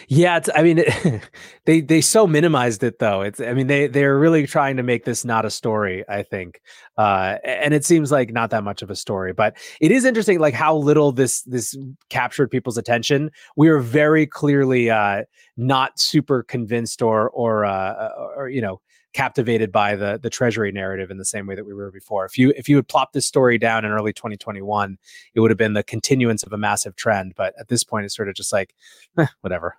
Yeah, 0.08 0.38
it's, 0.38 0.50
I 0.54 0.64
mean, 0.64 0.80
it, 0.80 1.22
they 1.66 1.82
they 1.82 2.02
so 2.02 2.28
minimized 2.28 2.84
it 2.84 3.00
though. 3.00 3.22
It's 3.22 3.40
I 3.40 3.54
mean 3.54 3.68
they 3.68 3.88
they're 3.88 4.18
really 4.20 4.46
trying 4.46 4.78
to 4.78 4.84
make 4.84 5.06
this 5.06 5.24
not 5.24 5.46
a 5.46 5.50
story. 5.50 6.04
I 6.10 6.24
think, 6.24 6.62
uh, 6.98 7.38
and 7.46 7.74
it 7.74 7.86
seems 7.86 8.12
like 8.12 8.32
not 8.34 8.50
that 8.50 8.64
much 8.64 8.82
of 8.82 8.90
a 8.90 8.96
story. 8.96 9.32
But 9.34 9.56
it 9.80 9.92
is 9.92 10.04
interesting, 10.04 10.40
like 10.40 10.54
how 10.54 10.76
little 10.76 11.12
this 11.12 11.44
this 11.44 11.78
captured 12.10 12.50
people's 12.52 12.78
attention. 12.78 13.32
We 13.56 13.70
are 13.70 13.80
very 13.80 14.28
clearly 14.28 14.90
uh, 14.90 15.24
not 15.56 16.00
super 16.00 16.44
convinced 16.44 17.02
or 17.02 17.30
or 17.30 17.64
uh, 17.64 18.10
or 18.36 18.50
you 18.50 18.62
know 18.62 18.82
captivated 19.13 19.71
by 19.71 19.95
the 19.95 20.19
the 20.21 20.30
treasury 20.30 20.71
narrative 20.71 21.12
in 21.12 21.17
the 21.17 21.26
same 21.26 21.47
way 21.47 21.56
that 21.56 21.65
we 21.65 21.74
were 21.74 21.91
before. 21.91 22.26
If 22.26 22.38
you 22.38 22.54
if 22.56 22.69
you 22.69 22.76
had 22.76 22.88
plopped 22.88 23.13
this 23.13 23.26
story 23.26 23.58
down 23.58 23.86
in 23.86 23.91
early 23.91 24.13
2021, 24.13 24.97
it 25.34 25.39
would 25.39 25.52
have 25.52 25.58
been 25.58 25.74
the 25.74 25.84
continuance 25.84 26.43
of 26.43 26.54
a 26.54 26.58
massive 26.58 26.95
trend. 26.95 27.34
But 27.36 27.54
at 27.60 27.67
this 27.67 27.84
point, 27.84 28.06
it's 28.06 28.15
sort 28.15 28.30
of 28.30 28.36
just 28.36 28.54
like 28.54 28.74
eh, 29.17 29.28
whatever. 29.41 29.76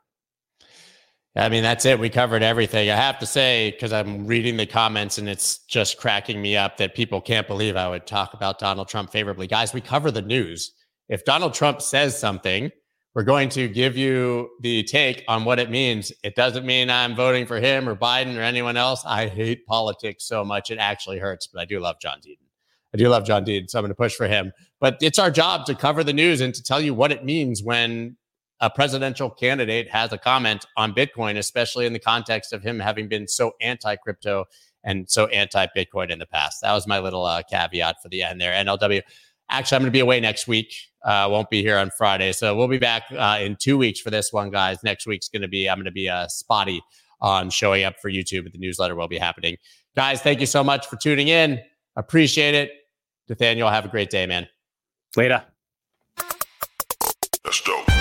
I 1.35 1.49
mean, 1.49 1.63
that's 1.63 1.87
it. 1.87 1.99
We 1.99 2.11
covered 2.11 2.43
everything. 2.43 2.91
I 2.91 2.97
have 2.97 3.19
to 3.21 3.27
say, 3.27 3.71
because 3.71 3.91
I'm 3.91 4.27
reading 4.27 4.59
the 4.59 4.67
comments 4.67 5.17
and 5.17 5.31
it's 5.31 5.61
just 5.61 5.97
cracking 5.97 6.43
me 6.43 6.59
up 6.59 6.77
that 6.77 6.95
people 6.95 7.23
can't 7.23 7.49
believe 7.49 7.75
I 7.75 7.89
would 7.89 8.07
talk 8.07 8.35
about 8.35 8.59
Donald 8.59 8.89
Trump 8.89 9.11
favorably. 9.11 9.47
Guys, 9.47 9.73
we 9.73 9.81
cover 9.81 10.11
the 10.11 10.21
news. 10.21 10.73
If 11.09 11.25
Donald 11.25 11.55
Trump 11.55 11.81
says 11.81 12.19
something, 12.19 12.71
we're 13.15 13.23
going 13.23 13.49
to 13.51 13.69
give 13.69 13.97
you 13.97 14.51
the 14.61 14.83
take 14.85 15.25
on 15.29 15.45
what 15.45 15.59
it 15.59 15.71
means. 15.71 16.13
It 16.23 16.35
doesn't 16.35 16.65
mean 16.65 16.89
I'm 16.89 17.15
voting 17.15 17.47
for 17.47 17.61
him 17.61 17.89
or 17.89 17.95
Biden 17.95 18.37
or 18.37 18.41
anyone 18.41 18.77
else. 18.77 19.05
I 19.07 19.29
hate 19.29 19.67
politics 19.67 20.25
so 20.25 20.45
much. 20.45 20.71
It 20.71 20.79
actually 20.79 21.19
hurts, 21.19 21.47
but 21.47 21.61
I 21.61 21.65
do 21.67 21.79
love 21.79 21.97
John 22.01 22.19
Deaton. 22.19 22.39
I 22.95 22.99
do 22.99 23.09
love 23.09 23.25
John 23.25 23.45
Deaton, 23.45 23.69
so 23.69 23.79
I'm 23.79 23.83
going 23.83 23.91
to 23.91 23.95
push 23.95 24.15
for 24.15 24.27
him. 24.27 24.53
But 24.81 24.99
it's 25.01 25.19
our 25.19 25.31
job 25.31 25.67
to 25.67 25.75
cover 25.75 26.03
the 26.05 26.13
news 26.13 26.41
and 26.41 26.55
to 26.55 26.63
tell 26.63 26.81
you 26.81 26.95
what 26.95 27.13
it 27.13 27.25
means 27.25 27.63
when 27.63 28.17
a 28.61 28.71
presidential 28.71 29.29
candidate 29.29 29.91
has 29.91 30.13
a 30.13 30.19
comment 30.19 30.65
on 30.77 30.95
Bitcoin, 30.95 31.37
especially 31.37 31.85
in 31.85 31.93
the 31.93 31.99
context 31.99 32.53
of 32.53 32.63
him 32.63 32.79
having 32.79 33.09
been 33.09 33.27
so 33.27 33.53
anti 33.61 33.97
crypto 33.97 34.45
and 34.85 35.11
so 35.11 35.27
anti 35.27 35.67
Bitcoin 35.77 36.11
in 36.11 36.19
the 36.19 36.27
past. 36.27 36.63
That 36.63 36.73
was 36.73 36.87
my 36.87 36.99
little 36.99 37.25
uh, 37.25 37.43
caveat 37.43 37.97
for 38.03 38.09
the 38.09 38.23
end 38.23 38.41
there. 38.41 38.53
NLW. 38.53 39.03
Actually, 39.53 39.77
I'm 39.77 39.83
going 39.83 39.93
to 39.93 39.97
be 39.97 40.01
away 40.01 40.19
next 40.19 40.49
week. 40.49 40.75
Uh, 41.05 41.29
won't 41.31 41.51
be 41.51 41.63
here 41.63 41.77
on 41.77 41.91
Friday, 41.91 42.33
so 42.33 42.57
we'll 42.57 42.69
be 42.69 42.79
back 42.79 43.03
uh, 43.13 43.39
in 43.39 43.55
two 43.57 43.77
weeks 43.77 44.01
for 44.01 44.11
this 44.11 44.33
one, 44.33 44.51
guys. 44.51 44.79
Next 44.83 45.07
week's 45.07 45.29
going 45.29 45.43
to 45.43 45.49
be 45.49 45.69
I'm 45.69 45.77
going 45.77 45.85
to 45.85 45.93
be 45.93 46.09
uh, 46.09 46.27
spotty 46.29 46.81
on 47.21 47.51
showing 47.51 47.85
up 47.85 48.01
for 48.01 48.11
YouTube, 48.11 48.45
but 48.45 48.53
the 48.53 48.59
newsletter 48.59 48.95
will 48.95 49.09
be 49.09 49.19
happening. 49.19 49.59
Guys, 49.95 50.23
thank 50.23 50.41
you 50.41 50.47
so 50.47 50.65
much 50.65 50.87
for 50.87 50.97
tuning 50.97 51.29
in. 51.29 51.61
Appreciate 51.97 52.55
it. 52.55 52.71
Nathaniel, 53.29 53.69
have 53.69 53.85
a 53.85 53.89
great 53.89 54.09
day, 54.09 54.27
man. 54.27 54.49
Later. 55.17 55.45
Let's 57.45 57.61
go. 57.61 57.92